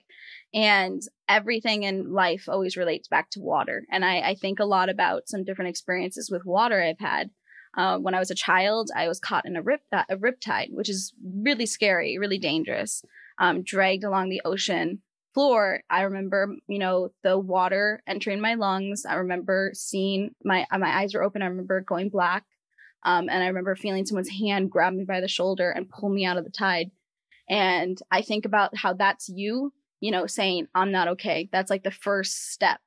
[0.53, 3.85] And everything in life always relates back to water.
[3.91, 7.31] And I, I think a lot about some different experiences with water I've had.
[7.77, 10.73] Uh, when I was a child, I was caught in a rip uh, a riptide,
[10.73, 13.05] which is really scary, really dangerous.
[13.39, 15.03] Um, dragged along the ocean
[15.35, 15.83] floor.
[15.89, 19.05] I remember, you know, the water entering my lungs.
[19.07, 21.43] I remember seeing my uh, my eyes were open.
[21.43, 22.45] I remember going black.
[23.05, 26.25] Um, and I remember feeling someone's hand grab me by the shoulder and pull me
[26.25, 26.91] out of the tide.
[27.49, 31.49] And I think about how that's you, you know, saying, I'm not okay.
[31.51, 32.81] That's like the first step.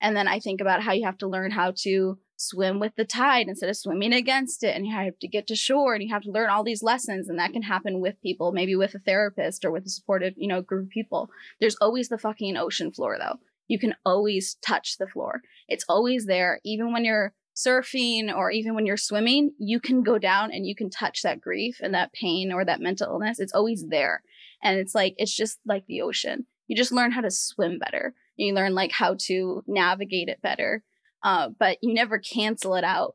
[0.00, 3.04] And then I think about how you have to learn how to swim with the
[3.04, 4.76] tide instead of swimming against it.
[4.76, 7.28] And you have to get to shore and you have to learn all these lessons.
[7.28, 10.48] And that can happen with people, maybe with a therapist or with a supportive, you
[10.48, 11.30] know, group of people.
[11.60, 13.38] There's always the fucking ocean floor, though.
[13.66, 15.40] You can always touch the floor.
[15.68, 20.18] It's always there, even when you're surfing or even when you're swimming, you can go
[20.18, 23.38] down and you can touch that grief and that pain or that mental illness.
[23.38, 24.22] It's always there.
[24.62, 26.46] And it's like, it's just like the ocean.
[26.66, 28.14] You just learn how to swim better.
[28.36, 30.82] You learn like how to navigate it better.
[31.22, 33.14] Uh, but you never cancel it out.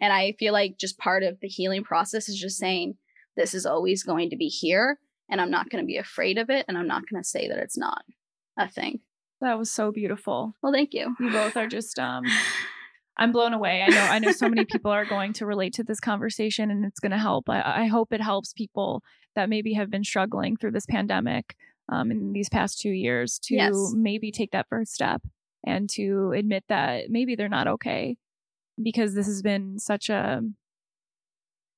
[0.00, 2.94] And I feel like just part of the healing process is just saying,
[3.36, 4.98] this is always going to be here.
[5.28, 6.64] And I'm not going to be afraid of it.
[6.68, 8.02] And I'm not going to say that it's not
[8.58, 9.00] a thing.
[9.40, 11.14] that was so beautiful Well, thank you.
[11.18, 12.24] you both are just um
[13.20, 15.84] i'm blown away i know i know so many people are going to relate to
[15.84, 19.02] this conversation and it's going to help I, I hope it helps people
[19.36, 21.54] that maybe have been struggling through this pandemic
[21.88, 23.92] um, in these past two years to Yes.
[23.94, 25.22] maybe take that first step
[25.64, 28.16] and to admit that maybe they're not okay
[28.82, 30.42] because this has been such a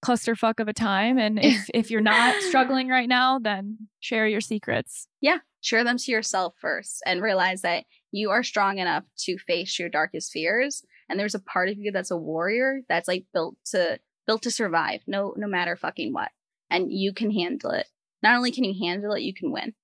[0.05, 1.19] clusterfuck of a time.
[1.19, 5.07] And if, if you're not struggling right now, then share your secrets.
[5.21, 9.79] Yeah, share them to yourself first and realize that you are strong enough to face
[9.79, 10.85] your darkest fears.
[11.13, 14.51] And there's a part of you that's a warrior that's like built to built to
[14.51, 16.31] survive, no no matter fucking what.
[16.71, 17.87] And you can handle it.
[18.23, 19.75] Not only can you handle it, you can win.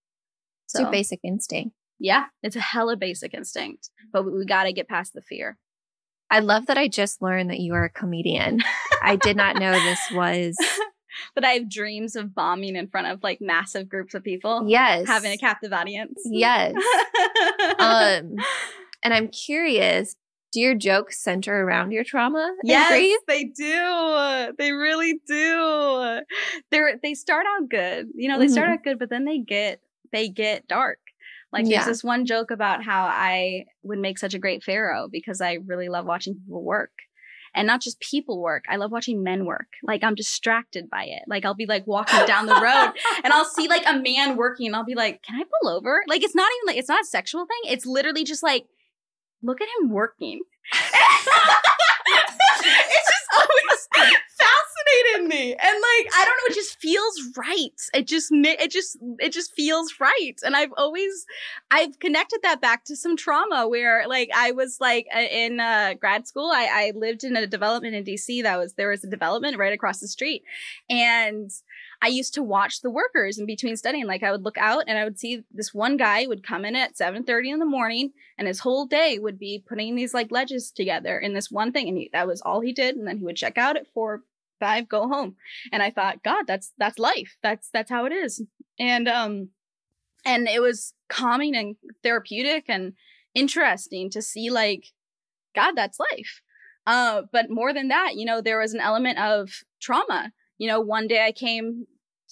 [0.64, 1.74] It's your basic instinct.
[1.99, 5.59] Yeah, it's a hella basic instinct, but we, we got to get past the fear.
[6.31, 8.61] I love that I just learned that you are a comedian.
[9.03, 10.57] I did not know this was.
[11.35, 14.64] but I have dreams of bombing in front of like massive groups of people.
[14.66, 15.07] Yes.
[15.07, 16.20] Having a captive audience.
[16.24, 16.74] Yes.
[17.79, 18.37] um,
[19.03, 20.14] and I'm curious
[20.53, 22.55] do your jokes center around your trauma?
[22.62, 24.55] Yes, they do.
[24.57, 26.20] They really do.
[26.70, 28.09] They're they start out good.
[28.14, 28.53] You know, they mm-hmm.
[28.53, 29.80] start out good, but then they get
[30.12, 30.99] they get dark.
[31.53, 31.78] Like yeah.
[31.78, 35.59] there's this one joke about how I would make such a great pharaoh because I
[35.66, 36.92] really love watching people work.
[37.55, 38.64] And not just people work.
[38.68, 39.68] I love watching men work.
[39.82, 41.22] Like I'm distracted by it.
[41.26, 42.92] Like I'll be like walking down the road
[43.24, 46.03] and I'll see like a man working and I'll be like, "Can I pull over?"
[46.07, 47.72] Like it's not even like it's not a sexual thing.
[47.72, 48.66] It's literally just like
[49.43, 50.41] look at him working.
[50.72, 50.89] it's
[53.11, 53.89] just always
[54.39, 55.53] fascinated me.
[55.53, 57.80] And like, I don't know, it just feels right.
[57.95, 60.34] It just, it just, it just feels right.
[60.45, 61.26] And I've always,
[61.70, 66.26] I've connected that back to some trauma where like I was like in uh, grad
[66.26, 69.59] school, I, I lived in a development in DC that was, there was a development
[69.59, 70.43] right across the street.
[70.89, 71.51] And
[72.01, 74.07] I used to watch the workers in between studying.
[74.07, 76.76] Like I would look out and I would see this one guy would come in
[76.76, 80.70] at 7:30 in the morning and his whole day would be putting these like ledges
[80.70, 83.24] together in this one thing and he, that was all he did and then he
[83.24, 84.22] would check out at 4
[84.61, 85.36] 5 go home.
[85.72, 87.36] And I thought, god, that's that's life.
[87.42, 88.42] That's that's how it is.
[88.78, 89.51] And um
[90.24, 92.92] and it was calming and therapeutic and
[93.34, 94.86] interesting to see like
[95.55, 96.42] god, that's life.
[96.86, 100.80] Uh, but more than that, you know, there was an element of trauma you know,
[100.80, 101.86] one day I came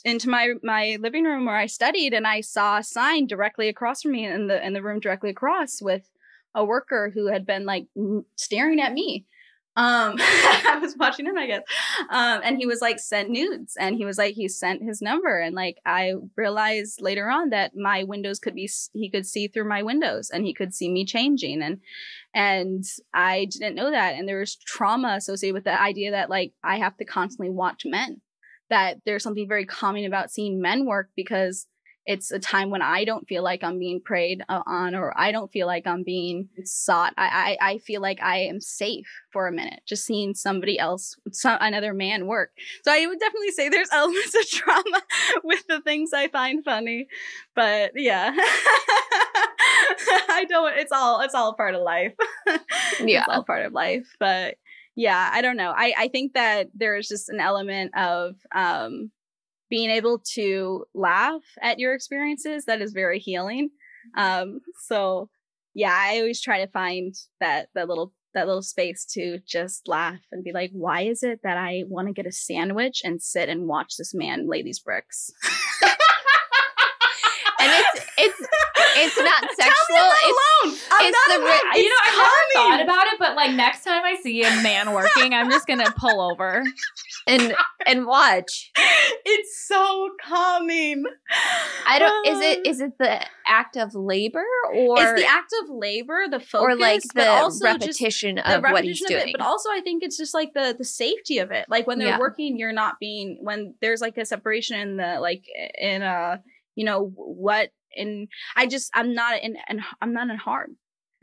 [0.05, 4.03] into my my living room where I studied and I saw a sign directly across
[4.03, 6.11] from me in the in the room directly across with
[6.55, 7.87] a worker who had been like
[8.37, 9.27] staring at me
[9.77, 11.63] um, I was watching him, I guess.
[12.11, 15.39] Um, and he was like sent nudes and he was like, he sent his number.
[15.39, 19.69] And like, I realized later on that my windows could be, he could see through
[19.69, 21.63] my windows and he could see me changing.
[21.63, 21.81] And,
[22.35, 24.15] and I didn't know that.
[24.15, 27.83] And there was trauma associated with the idea that like, I have to constantly watch
[27.85, 28.23] men,
[28.71, 31.67] that there's something very calming about seeing men work because
[32.07, 35.33] it's a time when I don't feel like I'm being preyed uh, on or I
[35.33, 37.13] don't feel like I'm being sought.
[37.17, 41.17] I, I, I feel like I am safe for a minute just seeing somebody else,
[41.33, 42.53] some, another man work.
[42.85, 45.03] So I would definitely say there's elements of trauma
[45.45, 47.09] with the things I find funny.
[47.57, 48.33] But yeah.
[50.29, 52.15] I don't it's all it's all part of life.
[53.01, 53.21] yeah.
[53.21, 54.07] It's all part of life.
[54.21, 54.59] But
[54.95, 55.75] yeah, I don't know.
[55.77, 59.11] I, I think that there's just an element of um
[59.69, 63.71] being able to laugh at your experiences that is very healing.
[64.17, 65.29] Um so
[65.77, 70.19] yeah i always try to find that that little that little space to just laugh
[70.33, 73.49] and be like why is it that i want to get a sandwich and sit
[73.49, 75.31] and watch this man lay these bricks
[78.97, 79.97] it's it's not sexual.
[79.97, 81.51] I'm it's, I'm it's the alone.
[81.75, 84.93] you know I never thought about it, but like next time I see a man
[84.93, 86.65] working, I'm just gonna pull over
[87.27, 87.55] and
[87.87, 88.73] and watch.
[89.25, 91.05] It's so calming.
[91.87, 92.27] I don't.
[92.27, 92.71] Is it uh.
[92.71, 94.45] is it the act of labor
[94.75, 98.85] or it's the act of labor, the focus, or like the repetition of repetition what
[98.85, 99.29] he's of doing?
[99.29, 101.67] It, but also, I think it's just like the the safety of it.
[101.69, 102.19] Like when they're yeah.
[102.19, 105.45] working, you're not being when there's like a separation in the like
[105.79, 106.41] in a
[106.75, 110.77] you know what and I just I'm not in and I'm not in harm.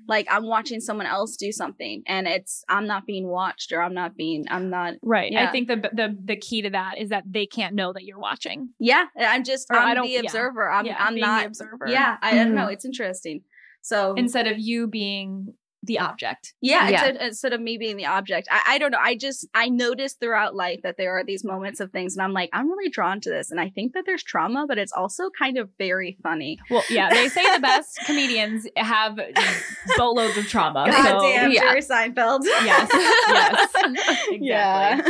[0.08, 3.94] Like I'm watching someone else do something and it's I'm not being watched or I'm
[3.94, 5.32] not being I'm not Right.
[5.32, 5.48] Yeah.
[5.48, 8.20] I think the the the key to that is that they can't know that you're
[8.20, 8.70] watching.
[8.80, 9.06] Yeah.
[9.18, 10.70] I'm just or I'm the observer.
[10.70, 10.78] Yeah.
[10.78, 11.88] I'm yeah, I'm not the observer.
[11.88, 12.18] Yeah.
[12.22, 12.40] I, mm-hmm.
[12.40, 12.68] I don't know.
[12.68, 13.42] It's interesting.
[13.82, 15.54] So instead of you being
[15.84, 16.54] the object.
[16.62, 17.06] Yeah, yeah.
[17.06, 18.48] Instead, instead, of me being the object.
[18.50, 19.00] I, I don't know.
[19.02, 22.32] I just I noticed throughout life that there are these moments of things, and I'm
[22.32, 25.30] like, I'm really drawn to this, and I think that there's trauma, but it's also
[25.38, 26.58] kind of very funny.
[26.70, 29.20] Well, yeah, they say the best comedians have
[29.98, 30.86] boatloads of trauma.
[30.90, 31.62] God so, damn, yeah.
[31.62, 32.42] Jerry Seinfeld.
[32.44, 32.90] Yes,
[33.28, 34.40] yes, exactly.
[34.44, 35.02] Yeah,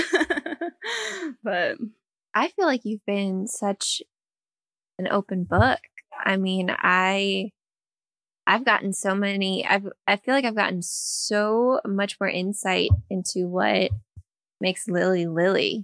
[1.43, 1.77] but
[2.33, 4.01] I feel like you've been such
[4.97, 5.79] an open book.
[6.25, 7.51] I mean, I
[8.45, 13.47] I've gotten so many I've I feel like I've gotten so much more insight into
[13.47, 13.91] what
[14.59, 15.83] makes Lilly Lilly.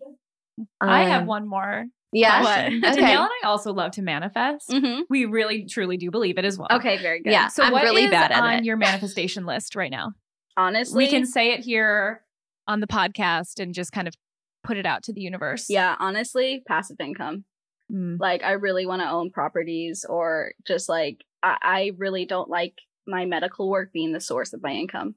[0.81, 1.85] Um, I have um, one more.
[2.11, 2.41] Yeah.
[2.69, 2.79] Okay.
[2.81, 4.69] Danielle and I also love to manifest.
[4.69, 5.01] Mm-hmm.
[5.09, 6.67] We really truly do believe it as well.
[6.71, 7.31] Okay, very good.
[7.31, 7.47] Yeah.
[7.47, 8.63] So I'm what really is bad at on it.
[8.65, 10.13] your manifestation list right now?
[10.57, 10.97] Honestly.
[10.97, 12.23] We can say it here
[12.67, 14.15] on the podcast and just kind of
[14.63, 15.67] put it out to the universe.
[15.69, 17.45] Yeah, honestly, passive income.
[17.91, 18.19] Mm.
[18.19, 22.75] Like, I really want to own properties, or just like, I, I really don't like
[23.07, 25.15] my medical work being the source of my income.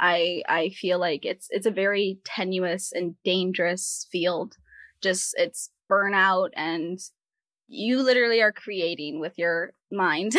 [0.00, 4.56] I I feel like it's it's a very tenuous and dangerous field.
[5.02, 6.98] Just it's burnout and
[7.68, 10.32] you literally are creating with your mind.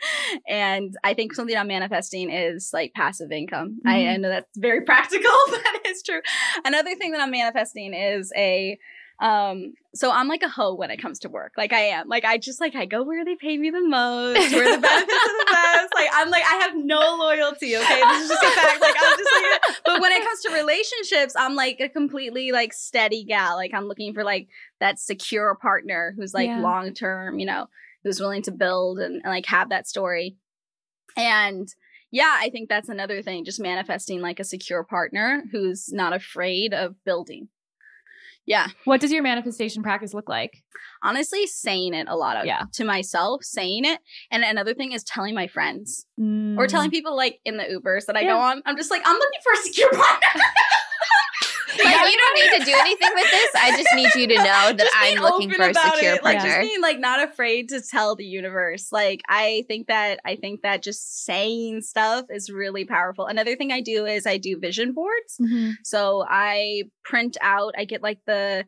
[0.48, 3.78] and I think something I'm manifesting is like passive income.
[3.86, 6.20] I, I know that's very practical, but it's true.
[6.64, 8.78] Another thing that I'm manifesting is a
[9.22, 11.52] um so I'm like a hoe when it comes to work.
[11.56, 12.08] Like I am.
[12.08, 15.12] Like I just like I go where they pay me the most, where the benefits
[15.12, 15.92] are the best.
[15.94, 18.00] Like I'm like I have no loyalty, okay?
[18.08, 18.80] This is just a fact.
[18.80, 22.72] Like I'm just like but when it comes to relationships, I'm like a completely like
[22.72, 23.56] steady gal.
[23.56, 24.48] Like I'm looking for like
[24.80, 26.60] that secure partner who's like Yeah.
[26.60, 27.66] long term, you know,
[28.04, 30.36] who's willing to build and, and like have that story.
[31.16, 31.68] And
[32.10, 36.74] yeah, I think that's another thing, just manifesting like a secure partner who's not afraid
[36.74, 37.48] of building.
[38.44, 40.50] Yeah, What does your manifestation practice look like?
[41.04, 42.62] honestly, saying it a lot of Yeah.
[42.74, 44.00] to myself, saying it.
[44.30, 46.68] And another thing is telling my friends or Mm.
[46.68, 48.34] telling people like in the Ubers that I Yeah.
[48.34, 48.62] go on.
[48.66, 50.40] I'm just like, I'm looking for a secure partner.
[51.84, 53.50] Like, you don't need to do anything with this.
[53.54, 56.22] I just need you to know that Just I'm looking for a secure it.
[56.24, 56.56] Like partner.
[56.62, 58.88] just being like not afraid to tell the universe.
[58.92, 63.26] Like I think that I think that just saying stuff is really powerful.
[63.26, 65.36] Another thing I do is I do vision boards.
[65.40, 65.72] Mhm.
[65.84, 68.64] So I print out, I get like the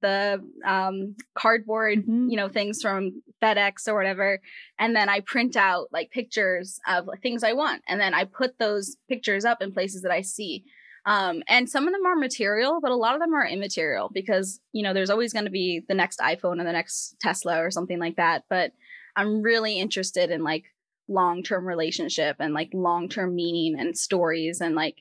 [0.00, 2.30] the um cardboard, Mhm.
[2.30, 4.40] you know, things from FedEx or whatever,
[4.78, 8.24] and then I print out like pictures of like, things I want, and then I
[8.24, 10.62] put those pictures up in places that I see.
[11.08, 14.60] Um, and some of them are material, but a lot of them are immaterial because
[14.72, 17.70] you know there's always going to be the next iPhone or the next Tesla or
[17.70, 18.44] something like that.
[18.50, 18.72] But
[19.16, 20.64] I'm really interested in like
[21.08, 24.96] long term relationship and like long term meaning and stories and like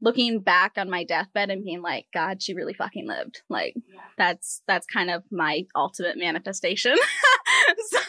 [0.00, 3.42] looking back on my deathbed and being like, God, she really fucking lived.
[3.48, 3.76] Like
[4.18, 6.96] that's that's kind of my ultimate manifestation.
[7.88, 8.00] so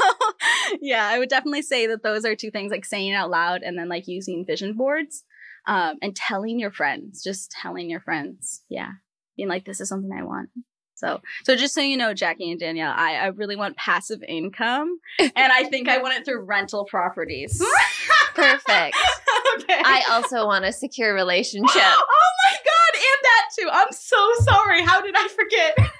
[0.81, 3.61] yeah, I would definitely say that those are two things like saying it out loud
[3.61, 5.23] and then like using vision boards.
[5.65, 8.91] Um, and telling your friends, just telling your friends, yeah,
[9.37, 10.49] being like, this is something I want.
[10.95, 14.99] So, so just so you know, Jackie and Danielle, I, I really want passive income,
[15.19, 17.61] and I think I want it through rental properties.
[18.35, 18.65] Perfect.
[19.57, 19.81] okay.
[19.83, 21.69] I also want a secure relationship.
[21.75, 23.69] oh my god, and that too.
[23.71, 24.81] I'm so sorry.
[24.81, 25.91] How did I forget?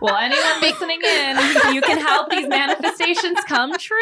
[0.00, 1.36] Well, anyone listening in,
[1.74, 3.96] you can help these manifestations come true.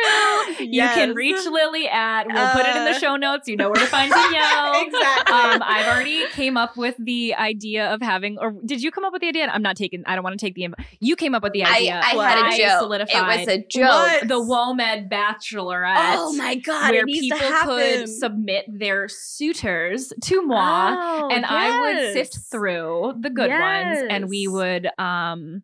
[0.59, 3.49] You can reach Lilly at, we'll put it in the Uh, show notes.
[3.49, 4.83] You know where to find Danielle.
[4.87, 5.35] exactly.
[5.35, 9.13] Um, I've already came up with the idea of having, or did you come up
[9.13, 9.49] with the idea?
[9.53, 10.69] I'm not taking, I don't want to take the,
[11.01, 12.01] you came up with the idea.
[12.05, 12.81] I Well, had a joke.
[12.81, 13.83] solidified It was a joke.
[13.91, 14.29] What?
[14.29, 15.95] the WOMED Bachelorette.
[16.17, 22.13] oh my god, where people could submit their suitors to moi Oh, and I would
[22.13, 25.63] sift through the good ones and we would um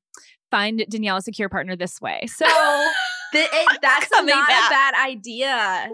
[0.51, 2.27] find Danielle a secure partner this way.
[2.27, 2.47] So
[3.33, 4.49] The- it- that's not back.
[4.49, 5.89] a bad idea.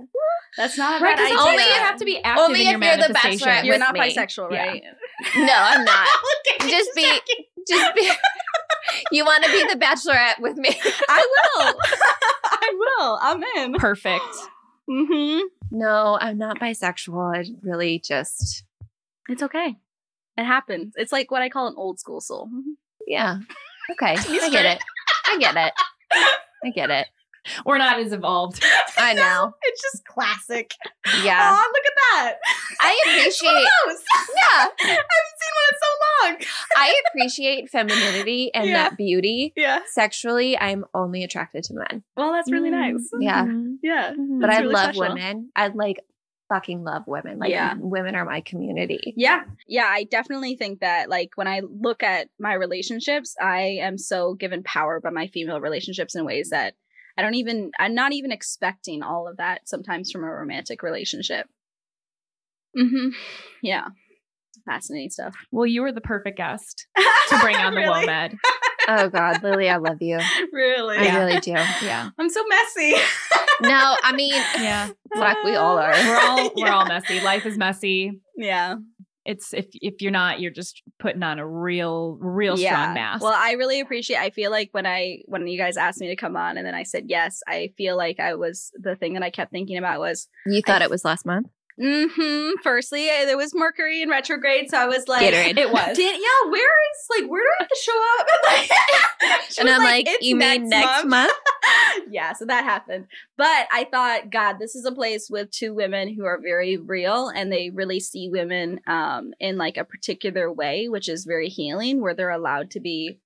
[0.56, 1.38] That's not a right, bad idea.
[1.38, 3.92] Only you have to be active Only in your if you're the bachelorette You're not
[3.92, 4.00] me.
[4.00, 4.66] bisexual, Yeah.
[4.66, 4.82] right?
[5.36, 6.08] No, I'm not.
[6.62, 7.48] Just be, Jackie.
[7.68, 8.10] just be.
[9.12, 10.70] You want to be the bachelorette with me?
[11.08, 11.26] I
[11.58, 11.74] will.
[12.44, 13.18] I will.
[13.20, 13.74] I'm in.
[13.74, 14.24] Perfect.
[14.88, 15.40] Mm-hmm.
[15.72, 17.36] No, I'm not bisexual.
[17.36, 18.62] I really just,
[19.28, 19.74] It's okay.
[20.36, 20.94] It happens.
[20.96, 22.48] It's like what I call an old school soul.
[23.04, 23.38] yeah.
[23.92, 24.82] Okay, I get it.
[25.26, 25.72] I get it.
[26.64, 27.06] I get it.
[27.64, 28.60] We're not as evolved.
[28.98, 29.54] I know.
[29.62, 30.72] It's just classic.
[31.22, 31.54] Yeah.
[31.56, 32.34] Oh, look at that.
[32.80, 33.52] I appreciate.
[33.52, 34.66] Yeah.
[34.66, 35.06] I haven't
[35.38, 35.90] seen one in so
[36.24, 36.48] long.
[36.76, 38.72] I appreciate femininity and Yeah.
[38.74, 39.52] that beauty.
[39.54, 39.78] Yeah.
[39.86, 42.94] Sexually, I'm only attracted to men, Well, that's really Mm.
[42.94, 43.08] nice.
[43.20, 43.44] Yeah.
[43.44, 43.76] Mhm.
[43.80, 44.10] Yeah.
[44.16, 45.00] But That's I really love special.
[45.14, 45.50] women.
[45.54, 45.98] I like
[46.48, 47.38] fucking love women.
[47.38, 47.74] Like Yeah.
[47.78, 49.14] women are my community.
[49.16, 49.42] Yeah.
[49.66, 49.86] Yeah.
[49.88, 54.62] I definitely think that, like, when I look at my relationships, I am so given
[54.62, 56.74] power by my female relationships in ways that
[57.18, 61.46] I don't even, I'm not even expecting all of that sometimes from a romantic relationship.
[62.76, 63.08] hmm.
[63.62, 63.86] Yeah.
[64.66, 65.34] Fascinating stuff.
[65.52, 68.06] Well, you were the perfect guest to bring on the really?
[68.06, 68.36] WOMED.
[68.88, 70.18] Oh God, Lilly, I love you.
[70.52, 70.96] Really?
[70.98, 71.50] I really do.
[71.50, 72.10] Yeah.
[72.18, 72.94] I'm so messy.
[73.62, 74.90] No, I mean, Yeah.
[75.14, 75.90] fuck, we all are.
[75.92, 76.74] We're all we're Yeah.
[76.76, 77.20] all messy.
[77.20, 78.20] Life is messy.
[78.36, 78.76] Yeah.
[79.24, 82.72] It's if if you're not, you're just putting on a real real yeah.
[82.72, 83.22] strong mask.
[83.22, 84.18] Well, I really appreciate.
[84.18, 86.74] I feel like when I when you guys asked me to come on, and then
[86.74, 90.00] I said yes, I feel like I was the thing that I kept thinking about
[90.00, 91.46] was, You thought it was last month?
[91.80, 92.50] Mm-hmm.
[92.62, 95.58] Firstly, there was Mercury in retrograde, so I was like, Gatorade.
[95.58, 95.96] it was.
[95.96, 98.26] Dan- yeah, where is like where do I have to show up?
[99.58, 101.32] And was I'm like, "It's you mean next month?" month?
[102.10, 103.06] yeah, so that happened.
[103.36, 107.28] But I thought, God, this is a place with two women who are very real
[107.28, 112.00] and they really see women um, in like a particular way, which is very healing,
[112.00, 113.18] where they're allowed to be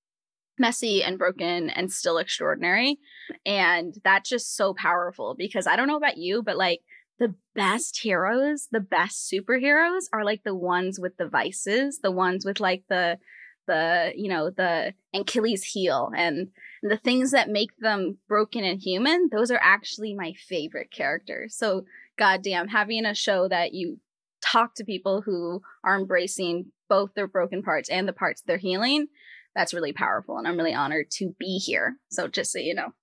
[0.59, 2.99] messy and broken and still extraordinary.
[3.45, 6.81] And that's just so powerful because I don't know about you, but like
[7.21, 12.45] the best heroes, the best superheroes are like the ones with the vices, the ones
[12.45, 13.19] with like the
[13.67, 16.49] the you know the Achilles heel and
[16.83, 19.29] the things that make them broken and human.
[19.31, 21.55] Those are actually my favorite characters.
[21.55, 21.85] So
[22.19, 24.01] goddamn, having a show that you
[24.41, 29.09] talk to people who are embracing both their broken parts and the parts they're healing,
[29.55, 31.97] that's really powerful, and I'm really honored to be here.
[32.11, 32.95] So just so you know.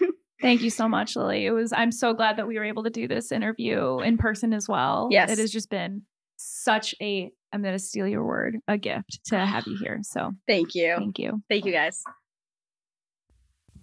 [0.44, 1.46] Thank you so much, Lilly.
[1.46, 4.52] It was I'm so glad that we were able to do this interview in person
[4.52, 5.08] as well.
[5.10, 5.30] Yes.
[5.30, 6.02] It has just been
[6.36, 10.00] such a I'm gonna steal your word, a gift to have you here.
[10.02, 10.96] So Thank you.
[10.98, 11.42] thank you.
[11.48, 12.02] Thank you guys.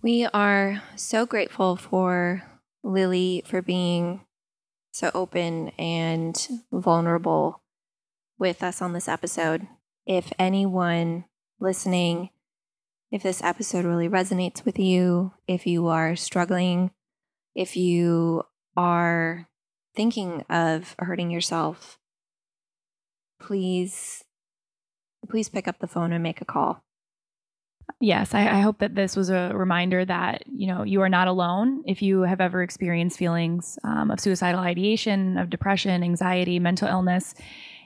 [0.03, 2.43] We are so grateful for
[2.83, 4.21] Lilly for being
[4.91, 7.63] so open and vulnerable
[8.37, 9.65] with us on this episode.
[10.05, 11.25] If anyone
[11.59, 12.29] listening,
[13.11, 16.91] if this episode really resonates with you, if you are struggling,
[17.53, 18.43] if you
[18.77, 19.49] are
[19.95, 21.99] thinking of hurting yourself,
[23.39, 24.23] please
[25.29, 26.83] please pick up the phone and make a call.
[27.99, 31.27] Yes, I, I hope that this was a reminder that you know you are not
[31.27, 31.83] alone.
[31.85, 37.35] If you have ever experienced feelings um, of suicidal ideation, of depression, anxiety, mental illness,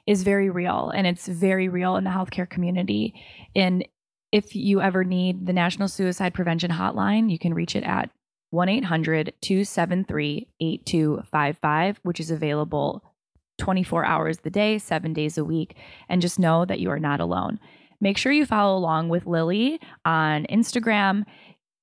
[0.05, 3.15] is very real, and it's very real in the healthcare community.
[3.55, 3.87] And
[4.31, 8.09] if you ever need the National Suicide Prevention Hotline, you can reach it at
[8.51, 13.03] 1 800 273 8255, which is available
[13.57, 15.75] 24 hours a day, seven days a week.
[16.09, 17.59] And just know that you are not alone.
[18.01, 21.23] Make sure you follow along with Lilly on Instagram.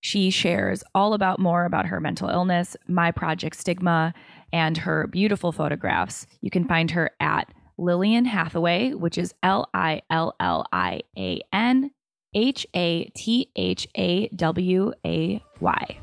[0.00, 4.12] She shares all about more about her mental illness, my project Stigma,
[4.52, 6.26] and her beautiful photographs.
[6.40, 11.40] You can find her at Lillian Hathaway, which is L I L L I A
[11.52, 11.90] N
[12.34, 15.96] H A T H A W A Y.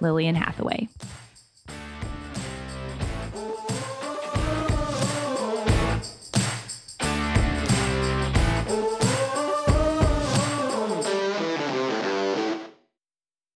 [0.00, 0.88] Lillian Hathaway.